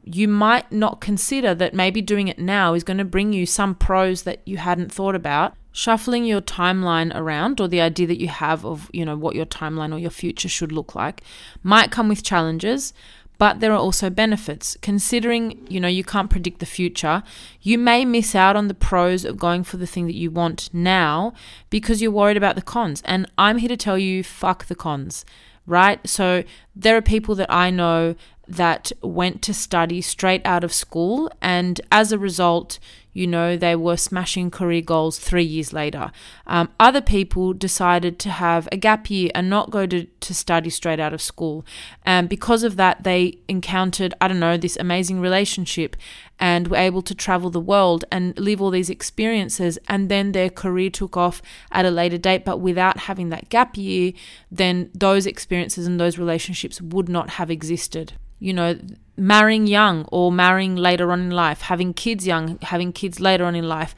you 0.04 0.28
might 0.28 0.70
not 0.70 1.00
consider 1.00 1.54
that 1.54 1.74
maybe 1.74 2.02
doing 2.02 2.28
it 2.28 2.38
now 2.38 2.74
is 2.74 2.84
going 2.84 2.98
to 2.98 3.04
bring 3.04 3.32
you 3.32 3.46
some 3.46 3.74
pros 3.74 4.22
that 4.22 4.40
you 4.44 4.58
hadn't 4.58 4.92
thought 4.92 5.14
about. 5.14 5.54
Shuffling 5.72 6.24
your 6.24 6.40
timeline 6.40 7.12
around 7.16 7.60
or 7.60 7.66
the 7.66 7.80
idea 7.80 8.06
that 8.06 8.20
you 8.20 8.28
have 8.28 8.64
of, 8.64 8.88
you 8.92 9.04
know, 9.04 9.16
what 9.16 9.34
your 9.34 9.46
timeline 9.46 9.92
or 9.92 9.98
your 9.98 10.10
future 10.10 10.48
should 10.48 10.70
look 10.70 10.94
like 10.94 11.22
might 11.64 11.90
come 11.90 12.08
with 12.08 12.22
challenges, 12.22 12.92
but 13.38 13.60
there 13.60 13.72
are 13.72 13.78
also 13.78 14.10
benefits. 14.10 14.76
Considering, 14.80 15.66
you 15.68 15.80
know, 15.80 15.88
you 15.88 16.04
can't 16.04 16.30
predict 16.30 16.60
the 16.60 16.66
future, 16.66 17.22
you 17.60 17.78
may 17.78 18.04
miss 18.04 18.34
out 18.34 18.56
on 18.56 18.68
the 18.68 18.74
pros 18.74 19.24
of 19.24 19.38
going 19.38 19.64
for 19.64 19.76
the 19.76 19.86
thing 19.86 20.06
that 20.06 20.14
you 20.14 20.30
want 20.30 20.70
now 20.72 21.32
because 21.70 22.00
you're 22.00 22.10
worried 22.10 22.36
about 22.36 22.56
the 22.56 22.62
cons. 22.62 23.02
And 23.04 23.30
I'm 23.36 23.58
here 23.58 23.68
to 23.68 23.76
tell 23.76 23.98
you 23.98 24.22
fuck 24.22 24.66
the 24.66 24.74
cons, 24.74 25.24
right? 25.66 26.06
So 26.08 26.44
there 26.74 26.96
are 26.96 27.02
people 27.02 27.34
that 27.36 27.52
I 27.52 27.70
know 27.70 28.14
that 28.46 28.92
went 29.02 29.42
to 29.42 29.54
study 29.54 30.00
straight 30.00 30.42
out 30.44 30.64
of 30.64 30.72
school 30.72 31.30
and 31.40 31.80
as 31.90 32.12
a 32.12 32.18
result, 32.18 32.78
you 33.14 33.28
know, 33.28 33.56
they 33.56 33.76
were 33.76 33.96
smashing 33.96 34.50
career 34.50 34.82
goals 34.82 35.18
three 35.18 35.44
years 35.44 35.72
later. 35.72 36.10
Um, 36.46 36.68
other 36.80 37.00
people 37.00 37.52
decided 37.52 38.18
to 38.18 38.30
have 38.30 38.68
a 38.72 38.76
gap 38.76 39.08
year 39.08 39.30
and 39.36 39.48
not 39.48 39.70
go 39.70 39.86
to, 39.86 40.04
to 40.04 40.34
study 40.34 40.68
straight 40.68 40.98
out 40.98 41.14
of 41.14 41.22
school. 41.22 41.64
And 42.04 42.28
because 42.28 42.64
of 42.64 42.74
that, 42.76 43.04
they 43.04 43.38
encountered, 43.48 44.14
I 44.20 44.26
don't 44.26 44.40
know, 44.40 44.56
this 44.56 44.76
amazing 44.76 45.20
relationship 45.20 45.96
and 46.40 46.66
were 46.66 46.76
able 46.76 47.02
to 47.02 47.14
travel 47.14 47.50
the 47.50 47.60
world 47.60 48.04
and 48.10 48.36
live 48.36 48.60
all 48.60 48.70
these 48.70 48.90
experiences. 48.90 49.78
And 49.88 50.08
then 50.08 50.32
their 50.32 50.50
career 50.50 50.90
took 50.90 51.16
off 51.16 51.40
at 51.70 51.86
a 51.86 51.90
later 51.92 52.18
date. 52.18 52.44
But 52.44 52.58
without 52.58 52.98
having 52.98 53.28
that 53.28 53.48
gap 53.48 53.76
year, 53.76 54.12
then 54.50 54.90
those 54.92 55.24
experiences 55.24 55.86
and 55.86 56.00
those 56.00 56.18
relationships 56.18 56.80
would 56.80 57.08
not 57.08 57.30
have 57.30 57.48
existed 57.48 58.14
you 58.44 58.52
know, 58.52 58.78
marrying 59.16 59.66
young 59.66 60.04
or 60.12 60.30
marrying 60.30 60.76
later 60.76 61.10
on 61.10 61.18
in 61.18 61.30
life, 61.30 61.62
having 61.62 61.94
kids 61.94 62.26
young, 62.26 62.58
having 62.60 62.92
kids 62.92 63.18
later 63.18 63.46
on 63.46 63.54
in 63.54 63.66
life, 63.66 63.94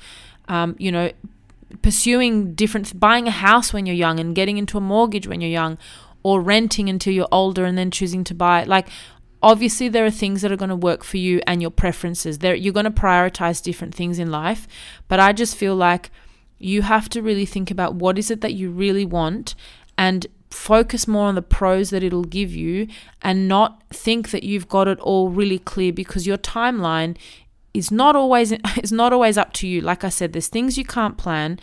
um, 0.46 0.76
you 0.78 0.92
know, 0.92 1.11
pursuing 1.82 2.54
different, 2.54 2.98
buying 3.00 3.26
a 3.26 3.32
house 3.32 3.72
when 3.72 3.87
you're 3.87 3.96
young 3.96 4.20
and 4.20 4.37
getting 4.37 4.56
into 4.56 4.78
a 4.78 4.80
mortgage 4.80 5.26
when 5.26 5.40
you're 5.40 5.50
young, 5.50 5.76
or 6.22 6.40
renting 6.40 6.88
until 6.88 7.12
you're 7.12 7.26
older 7.32 7.64
and 7.64 7.76
then 7.76 7.90
choosing 7.90 8.22
to 8.22 8.37
buy. 8.37 8.62
Like, 8.62 8.87
obviously, 9.42 9.88
there 9.88 10.06
are 10.06 10.12
things 10.12 10.42
that 10.42 10.52
are 10.52 10.56
going 10.56 10.68
to 10.68 10.76
work 10.76 11.02
for 11.02 11.16
you 11.16 11.40
and 11.44 11.61
your 11.61 11.72
preferences. 11.72 12.38
There, 12.38 12.54
you're 12.54 12.72
going 12.72 12.85
to 12.85 13.02
prioritize 13.02 13.61
different 13.61 13.96
things 13.96 14.20
in 14.20 14.30
life, 14.30 14.68
but 15.09 15.18
I 15.18 15.32
just 15.32 15.56
feel 15.56 15.74
like 15.74 16.12
you 16.56 16.82
have 16.82 17.09
to 17.09 17.20
really 17.20 17.46
think 17.46 17.72
about 17.72 17.96
what 17.96 18.16
is 18.16 18.30
it 18.30 18.42
that 18.42 18.54
you 18.54 18.70
really 18.70 19.04
want 19.04 19.56
and 19.98 20.24
focus 20.50 21.09
more 21.09 21.26
on 21.26 21.35
the 21.35 21.42
pros 21.42 21.90
that 21.90 22.02
it'll 22.02 22.24
give 22.24 22.54
you 22.54 22.87
and 23.22 23.48
not 23.48 23.82
think 23.90 24.30
that 24.30 24.42
you've 24.42 24.68
got 24.68 24.88
it 24.88 24.98
all 25.00 25.28
really 25.28 25.59
clear 25.59 25.92
because 25.92 26.26
your 26.26 26.38
timeline 26.38 27.16
is 27.74 27.90
not 27.90 28.16
always 28.16 28.52
is 28.82 28.92
not 28.92 29.12
always 29.12 29.37
up 29.37 29.52
to 29.54 29.66
you. 29.66 29.80
Like 29.80 30.04
i 30.04 30.09
said 30.09 30.32
there's 30.32 30.48
things 30.48 30.78
you 30.78 30.85
can't 30.85 31.18
plan 31.18 31.59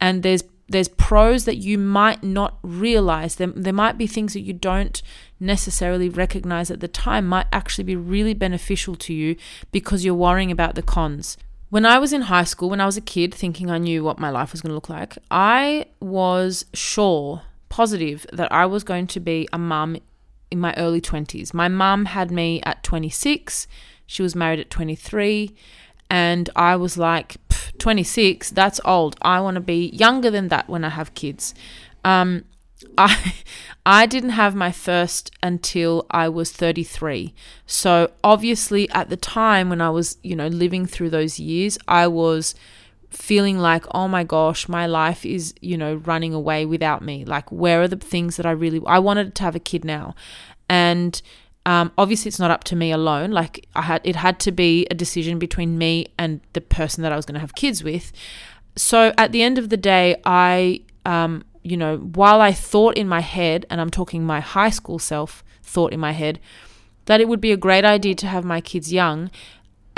and 0.00 0.22
there's 0.22 0.44
there's 0.70 0.88
pros 0.88 1.44
that 1.46 1.56
you 1.56 1.78
might 1.78 2.22
not 2.22 2.58
realize. 2.62 3.36
There, 3.36 3.46
there 3.48 3.72
might 3.72 3.96
be 3.96 4.06
things 4.06 4.34
that 4.34 4.40
you 4.40 4.52
don't 4.52 5.02
necessarily 5.40 6.08
recognize 6.08 6.70
at 6.70 6.80
the 6.80 6.88
time 6.88 7.26
might 7.26 7.46
actually 7.52 7.84
be 7.84 7.96
really 7.96 8.34
beneficial 8.34 8.94
to 8.96 9.14
you 9.14 9.36
because 9.72 10.04
you're 10.04 10.14
worrying 10.14 10.50
about 10.50 10.74
the 10.74 10.82
cons. 10.82 11.38
When 11.70 11.86
I 11.86 11.98
was 11.98 12.12
in 12.12 12.22
high 12.22 12.44
school, 12.44 12.70
when 12.70 12.80
I 12.80 12.86
was 12.86 12.96
a 12.96 13.02
kid, 13.02 13.34
thinking 13.34 13.70
I 13.70 13.78
knew 13.78 14.04
what 14.04 14.18
my 14.18 14.30
life 14.30 14.52
was 14.52 14.60
going 14.60 14.70
to 14.70 14.74
look 14.74 14.88
like, 14.88 15.16
I 15.30 15.86
was 16.00 16.66
sure 16.74 17.42
positive 17.68 18.26
that 18.32 18.50
I 18.52 18.66
was 18.66 18.84
going 18.84 19.06
to 19.08 19.20
be 19.20 19.48
a 19.52 19.58
mum 19.58 19.96
in 20.50 20.58
my 20.58 20.74
early 20.76 21.00
20s. 21.00 21.52
My 21.52 21.68
mum 21.68 22.06
had 22.06 22.30
me 22.30 22.60
at 22.64 22.82
26, 22.82 23.66
she 24.06 24.22
was 24.22 24.34
married 24.34 24.60
at 24.60 24.70
23, 24.70 25.54
and 26.10 26.48
I 26.56 26.76
was 26.76 26.96
like, 26.96 27.36
26, 27.78 28.50
that's 28.50 28.80
old. 28.84 29.16
I 29.22 29.40
want 29.40 29.56
to 29.56 29.60
be 29.60 29.88
younger 29.90 30.30
than 30.30 30.48
that 30.48 30.68
when 30.68 30.84
I 30.84 30.88
have 30.90 31.14
kids. 31.14 31.54
Um, 32.04 32.44
I 32.98 33.34
I 33.84 34.06
didn't 34.06 34.30
have 34.30 34.54
my 34.54 34.70
first 34.70 35.30
until 35.42 36.06
I 36.10 36.28
was 36.28 36.52
33. 36.52 37.34
So 37.66 38.10
obviously 38.22 38.88
at 38.90 39.08
the 39.08 39.16
time 39.16 39.68
when 39.68 39.80
I 39.80 39.90
was, 39.90 40.18
you 40.22 40.36
know, 40.36 40.48
living 40.48 40.86
through 40.86 41.10
those 41.10 41.40
years, 41.40 41.78
I 41.88 42.06
was 42.06 42.54
feeling 43.10 43.58
like, 43.58 43.84
oh 43.94 44.08
my 44.08 44.24
gosh, 44.24 44.68
my 44.68 44.86
life 44.86 45.24
is, 45.24 45.54
you 45.60 45.76
know, 45.76 45.94
running 45.94 46.34
away 46.34 46.66
without 46.66 47.02
me. 47.02 47.24
Like, 47.24 47.50
where 47.50 47.82
are 47.82 47.88
the 47.88 47.96
things 47.96 48.36
that 48.36 48.46
I 48.46 48.50
really, 48.50 48.80
I 48.86 48.98
wanted 48.98 49.34
to 49.36 49.42
have 49.42 49.56
a 49.56 49.60
kid 49.60 49.84
now. 49.84 50.14
And 50.68 51.20
um, 51.64 51.92
obviously, 51.96 52.28
it's 52.28 52.38
not 52.38 52.50
up 52.50 52.64
to 52.64 52.76
me 52.76 52.92
alone. 52.92 53.30
Like, 53.30 53.66
I 53.74 53.82
had, 53.82 54.00
it 54.04 54.16
had 54.16 54.38
to 54.40 54.52
be 54.52 54.86
a 54.90 54.94
decision 54.94 55.38
between 55.38 55.78
me 55.78 56.06
and 56.18 56.40
the 56.52 56.60
person 56.60 57.02
that 57.02 57.12
I 57.12 57.16
was 57.16 57.24
going 57.24 57.34
to 57.34 57.40
have 57.40 57.54
kids 57.54 57.82
with. 57.82 58.12
So 58.76 59.12
at 59.18 59.32
the 59.32 59.42
end 59.42 59.58
of 59.58 59.70
the 59.70 59.76
day, 59.76 60.16
I, 60.24 60.82
um, 61.04 61.44
you 61.62 61.76
know, 61.76 61.98
while 61.98 62.40
I 62.40 62.52
thought 62.52 62.96
in 62.96 63.08
my 63.08 63.20
head, 63.20 63.66
and 63.70 63.80
I'm 63.80 63.90
talking 63.90 64.24
my 64.24 64.40
high 64.40 64.70
school 64.70 64.98
self 64.98 65.42
thought 65.62 65.92
in 65.92 66.00
my 66.00 66.12
head, 66.12 66.38
that 67.06 67.20
it 67.20 67.28
would 67.28 67.40
be 67.40 67.52
a 67.52 67.56
great 67.56 67.84
idea 67.84 68.14
to 68.14 68.26
have 68.26 68.44
my 68.44 68.60
kids 68.60 68.92
young, 68.92 69.30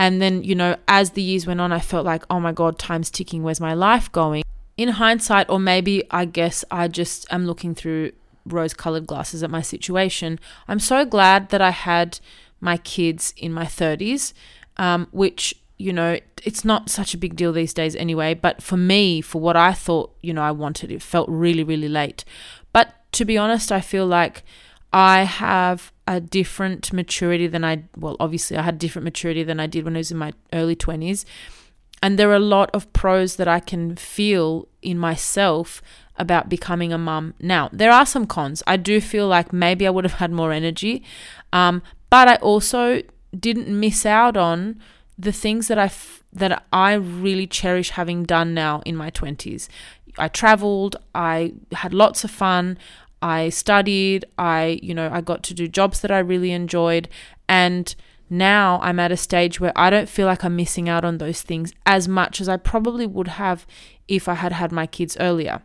and 0.01 0.23
then, 0.23 0.43
you 0.43 0.55
know, 0.55 0.77
as 0.89 1.11
the 1.11 1.21
years 1.21 1.47
went 1.47 1.61
on, 1.61 1.73
I 1.73 1.79
felt 1.79 2.07
like, 2.07 2.25
oh 2.31 2.41
my 2.41 2.53
God, 2.53 2.79
time's 2.79 3.11
ticking. 3.11 3.43
Where's 3.43 3.61
my 3.61 3.75
life 3.75 4.11
going? 4.11 4.43
In 4.79 4.89
hindsight, 4.89 5.51
or 5.51 5.61
maybe 5.61 6.05
I 6.11 6.25
guess 6.25 6.65
I 6.71 6.89
just 6.89 7.31
am 7.31 7.45
looking 7.45 7.75
through 7.75 8.13
rose 8.47 8.73
colored 8.73 9.07
glasses 9.07 9.43
at 9.43 9.51
my 9.51 9.61
situation, 9.61 10.41
I'm 10.67 10.79
so 10.79 11.05
glad 11.05 11.51
that 11.51 11.61
I 11.61 11.69
had 11.69 12.19
my 12.63 12.79
kids 12.79 13.35
in 13.37 13.53
my 13.53 13.67
30s, 13.67 14.33
um, 14.79 15.07
which, 15.11 15.55
you 15.77 15.93
know, 15.93 16.19
it's 16.47 16.65
not 16.65 16.89
such 16.89 17.13
a 17.13 17.19
big 17.19 17.37
deal 17.37 17.53
these 17.53 17.75
days 17.75 17.95
anyway. 17.95 18.33
But 18.33 18.63
for 18.63 18.79
me, 18.79 19.21
for 19.21 19.39
what 19.39 19.55
I 19.55 19.75
thought, 19.75 20.17
you 20.23 20.33
know, 20.33 20.41
I 20.41 20.51
wanted, 20.51 20.91
it 20.91 21.03
felt 21.03 21.29
really, 21.29 21.63
really 21.63 21.91
late. 21.91 22.25
But 22.73 22.95
to 23.13 23.27
be 23.27 23.37
honest, 23.37 23.71
I 23.71 23.83
feel 23.83 24.07
like 24.07 24.45
I 24.93 25.23
have 25.23 25.93
a 26.07 26.21
different 26.21 26.93
maturity 26.93 27.47
than 27.47 27.65
I, 27.65 27.85
well, 27.97 28.17
obviously, 28.19 28.57
I 28.57 28.63
had 28.63 28.79
different 28.79 29.05
maturity 29.05 29.45
than 29.45 29.61
I 29.61 29.67
did 29.67 29.85
when 29.85 29.95
I 29.97 30.01
was 30.01 30.11
in 30.11 30.19
my 30.19 30.33
early 30.53 30.75
20s. 30.75 31.25
And 32.03 32.19
there 32.19 32.31
are 32.31 32.35
a 32.35 32.41
lot 32.41 32.71
of 32.73 32.93
pros 32.93 33.37
that 33.37 33.47
I 33.47 33.61
can 33.61 33.95
feel 33.95 34.67
in 34.83 34.99
myself 34.99 35.83
about 36.17 36.49
becoming 36.49 36.93
a 36.93 36.99
mum 36.99 37.35
now. 37.41 37.69
There 37.73 37.91
are 37.91 38.07
some 38.07 38.27
cons. 38.27 38.63
I 38.67 38.77
do 38.77 39.01
feel 39.01 39.27
like 39.29 39.53
maybe 39.53 39.87
I 39.87 39.91
would 39.91 40.05
have 40.05 40.15
had 40.15 40.33
more 40.33 40.53
energy, 40.53 41.03
um, 41.53 41.83
but 42.09 42.29
I 42.29 42.37
also 42.37 43.03
didn't 43.39 43.69
miss 43.69 44.05
out 44.05 44.37
on 44.37 44.81
the 45.19 45.33
things 45.33 45.69
that 45.69 45.79
I 45.79 45.85
f- 45.85 46.23
that 46.33 46.65
I 46.73 46.95
really 46.95 47.47
cherish 47.47 47.91
having 47.91 48.25
done 48.25 48.55
now 48.55 48.83
in 48.87 48.97
my 48.97 49.11
20s. 49.11 49.69
I 50.19 50.29
traveled, 50.29 50.97
I 51.15 51.55
had 51.73 51.93
lots 51.93 52.25
of 52.25 52.31
fun, 52.31 52.79
I 53.23 53.49
studied, 53.51 54.25
I, 54.39 54.81
you 54.83 54.95
know, 54.95 55.11
I 55.13 55.21
got 55.21 55.43
to 55.45 55.55
do 55.55 55.69
jobs 55.69 56.01
that 56.01 56.11
I 56.11 56.19
really 56.19 56.53
enjoyed. 56.53 57.09
And 57.49 57.95
now 58.31 58.79
I'm 58.83 59.01
at 59.01 59.13
a 59.13 59.17
stage 59.17 59.61
where 59.61 59.73
I 59.77 59.91
don't 59.91 60.09
feel 60.09 60.27
like 60.27 60.45
I'm 60.45 60.57
missing 60.57 60.89
out 60.89 61.05
on 61.05 61.19
those 61.19 61.43
things 61.43 61.73
as 61.85 62.09
much 62.09 62.41
as 62.41 62.49
I 62.49 62.57
probably 62.57 63.07
would 63.07 63.29
have 63.29 63.67
if 64.09 64.29
I 64.29 64.35
had 64.35 64.53
had 64.53 64.73
my 64.73 64.87
kids 64.87 65.17
earlier. 65.19 65.63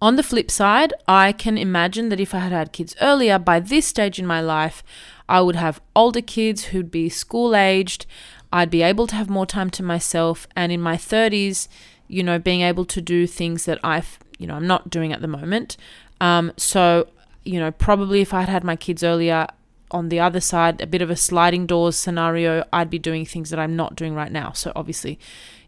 On 0.00 0.14
the 0.14 0.22
flip 0.22 0.50
side, 0.50 0.92
I 1.08 1.32
can 1.32 1.58
imagine 1.58 2.08
that 2.10 2.20
if 2.20 2.32
I 2.32 2.38
had 2.38 2.52
had 2.52 2.72
kids 2.72 2.94
earlier, 3.00 3.38
by 3.38 3.58
this 3.58 3.86
stage 3.86 4.18
in 4.18 4.26
my 4.26 4.40
life, 4.40 4.84
I 5.28 5.40
would 5.40 5.56
have 5.56 5.80
older 5.96 6.20
kids 6.20 6.66
who'd 6.66 6.90
be 6.90 7.08
school 7.08 7.56
aged. 7.56 8.06
I'd 8.52 8.70
be 8.70 8.82
able 8.82 9.08
to 9.08 9.16
have 9.16 9.28
more 9.28 9.46
time 9.46 9.70
to 9.70 9.82
myself. 9.82 10.46
And 10.54 10.70
in 10.70 10.80
my 10.80 10.96
30s, 10.96 11.66
you 12.06 12.22
know, 12.22 12.38
being 12.38 12.60
able 12.60 12.84
to 12.86 13.00
do 13.00 13.26
things 13.26 13.64
that 13.64 13.80
I've, 13.82 14.20
you 14.38 14.46
know, 14.46 14.54
I'm 14.54 14.68
not 14.68 14.88
doing 14.88 15.12
at 15.12 15.20
the 15.20 15.28
moment. 15.28 15.76
Um, 16.20 16.52
so, 16.56 17.08
you 17.44 17.60
know, 17.60 17.70
probably 17.70 18.20
if 18.20 18.34
I 18.34 18.40
had 18.40 18.48
had 18.48 18.64
my 18.64 18.76
kids 18.76 19.02
earlier, 19.02 19.46
on 19.90 20.10
the 20.10 20.20
other 20.20 20.40
side, 20.40 20.80
a 20.80 20.86
bit 20.86 21.00
of 21.00 21.10
a 21.10 21.16
sliding 21.16 21.66
doors 21.66 21.96
scenario, 21.96 22.64
I'd 22.72 22.90
be 22.90 22.98
doing 22.98 23.24
things 23.24 23.50
that 23.50 23.58
I'm 23.58 23.74
not 23.74 23.96
doing 23.96 24.14
right 24.14 24.30
now. 24.30 24.52
So, 24.52 24.72
obviously, 24.76 25.18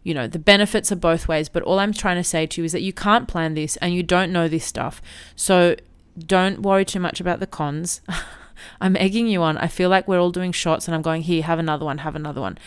you 0.03 0.13
know, 0.13 0.27
the 0.27 0.39
benefits 0.39 0.91
are 0.91 0.95
both 0.97 1.27
ways. 1.27 1.49
But 1.49 1.63
all 1.63 1.79
I'm 1.79 1.93
trying 1.93 2.17
to 2.17 2.23
say 2.23 2.45
to 2.45 2.61
you 2.61 2.65
is 2.65 2.71
that 2.71 2.81
you 2.81 2.93
can't 2.93 3.27
plan 3.27 3.55
this 3.55 3.77
and 3.77 3.93
you 3.93 4.03
don't 4.03 4.31
know 4.31 4.47
this 4.47 4.65
stuff. 4.65 5.01
So, 5.35 5.75
don't 6.17 6.61
worry 6.61 6.85
too 6.85 6.99
much 6.99 7.19
about 7.19 7.39
the 7.39 7.47
cons. 7.47 8.01
I'm 8.81 8.95
egging 8.95 9.27
you 9.27 9.41
on. 9.41 9.57
I 9.57 9.67
feel 9.67 9.89
like 9.89 10.07
we're 10.07 10.19
all 10.19 10.31
doing 10.31 10.51
shots 10.51 10.87
and 10.87 10.93
I'm 10.93 11.01
going, 11.01 11.23
here, 11.23 11.43
have 11.43 11.59
another 11.59 11.85
one, 11.85 11.99
have 11.99 12.15
another 12.15 12.41
one. 12.41 12.57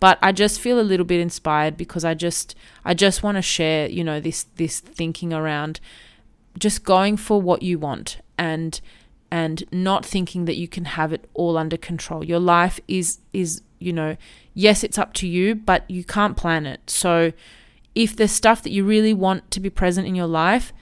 But 0.00 0.18
I 0.22 0.32
just 0.32 0.60
feel 0.60 0.80
a 0.80 0.82
little 0.82 1.06
bit 1.06 1.20
inspired 1.20 1.76
because 1.76 2.04
I 2.04 2.14
just 2.14 2.56
I 2.84 2.94
just 2.94 3.22
want 3.22 3.36
to 3.36 3.42
share, 3.42 3.88
you 3.88 4.02
know, 4.02 4.18
this 4.18 4.46
this 4.56 4.80
thinking 4.80 5.32
around 5.32 5.78
just 6.58 6.84
going 6.84 7.16
for 7.16 7.40
what 7.40 7.62
you 7.62 7.78
want 7.78 8.18
and 8.38 8.80
and 9.30 9.64
not 9.72 10.04
thinking 10.04 10.44
that 10.44 10.56
you 10.56 10.68
can 10.68 10.84
have 10.84 11.12
it 11.12 11.26
all 11.32 11.56
under 11.56 11.76
control. 11.76 12.22
Your 12.24 12.38
life 12.38 12.78
is 12.86 13.18
is, 13.32 13.62
you 13.78 13.92
know, 13.92 14.16
yes, 14.54 14.84
it's 14.84 14.98
up 14.98 15.14
to 15.14 15.26
you, 15.26 15.54
but 15.54 15.90
you 15.90 16.04
can't 16.04 16.36
plan 16.36 16.66
it. 16.66 16.90
So 16.90 17.32
if 17.94 18.14
there's 18.16 18.32
stuff 18.32 18.62
that 18.62 18.72
you 18.72 18.84
really 18.84 19.14
want 19.14 19.50
to 19.50 19.60
be 19.60 19.70
present 19.70 20.06
in 20.06 20.14
your 20.14 20.26
life, 20.26 20.72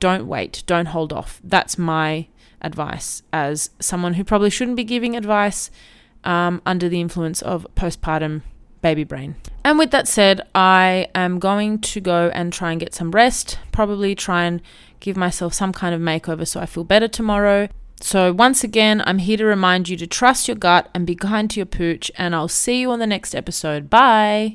don't 0.00 0.26
wait, 0.26 0.62
don't 0.66 0.86
hold 0.86 1.12
off. 1.12 1.40
That's 1.44 1.78
my 1.78 2.26
advice 2.62 3.22
as 3.32 3.70
someone 3.80 4.14
who 4.14 4.24
probably 4.24 4.50
shouldn't 4.50 4.76
be 4.76 4.84
giving 4.84 5.16
advice 5.16 5.70
um, 6.24 6.60
under 6.66 6.88
the 6.88 7.00
influence 7.00 7.42
of 7.42 7.66
postpartum 7.74 8.42
baby 8.82 9.04
brain. 9.04 9.36
And 9.64 9.78
with 9.78 9.90
that 9.90 10.08
said, 10.08 10.40
I 10.54 11.08
am 11.14 11.38
going 11.38 11.80
to 11.80 12.00
go 12.00 12.30
and 12.34 12.52
try 12.52 12.72
and 12.72 12.80
get 12.80 12.94
some 12.94 13.10
rest, 13.10 13.58
probably 13.72 14.14
try 14.14 14.44
and 14.44 14.60
give 15.00 15.16
myself 15.16 15.54
some 15.54 15.72
kind 15.72 15.94
of 15.94 16.00
makeover 16.00 16.46
so 16.46 16.60
I 16.60 16.66
feel 16.66 16.84
better 16.84 17.08
tomorrow. 17.08 17.68
So, 18.02 18.32
once 18.32 18.64
again, 18.64 19.02
I'm 19.04 19.18
here 19.18 19.36
to 19.36 19.44
remind 19.44 19.88
you 19.90 19.96
to 19.98 20.06
trust 20.06 20.48
your 20.48 20.56
gut 20.56 20.88
and 20.94 21.06
be 21.06 21.14
kind 21.14 21.50
to 21.50 21.60
your 21.60 21.66
pooch, 21.66 22.10
and 22.16 22.34
I'll 22.34 22.48
see 22.48 22.80
you 22.80 22.90
on 22.90 22.98
the 22.98 23.06
next 23.06 23.34
episode. 23.34 23.90
Bye. 23.90 24.54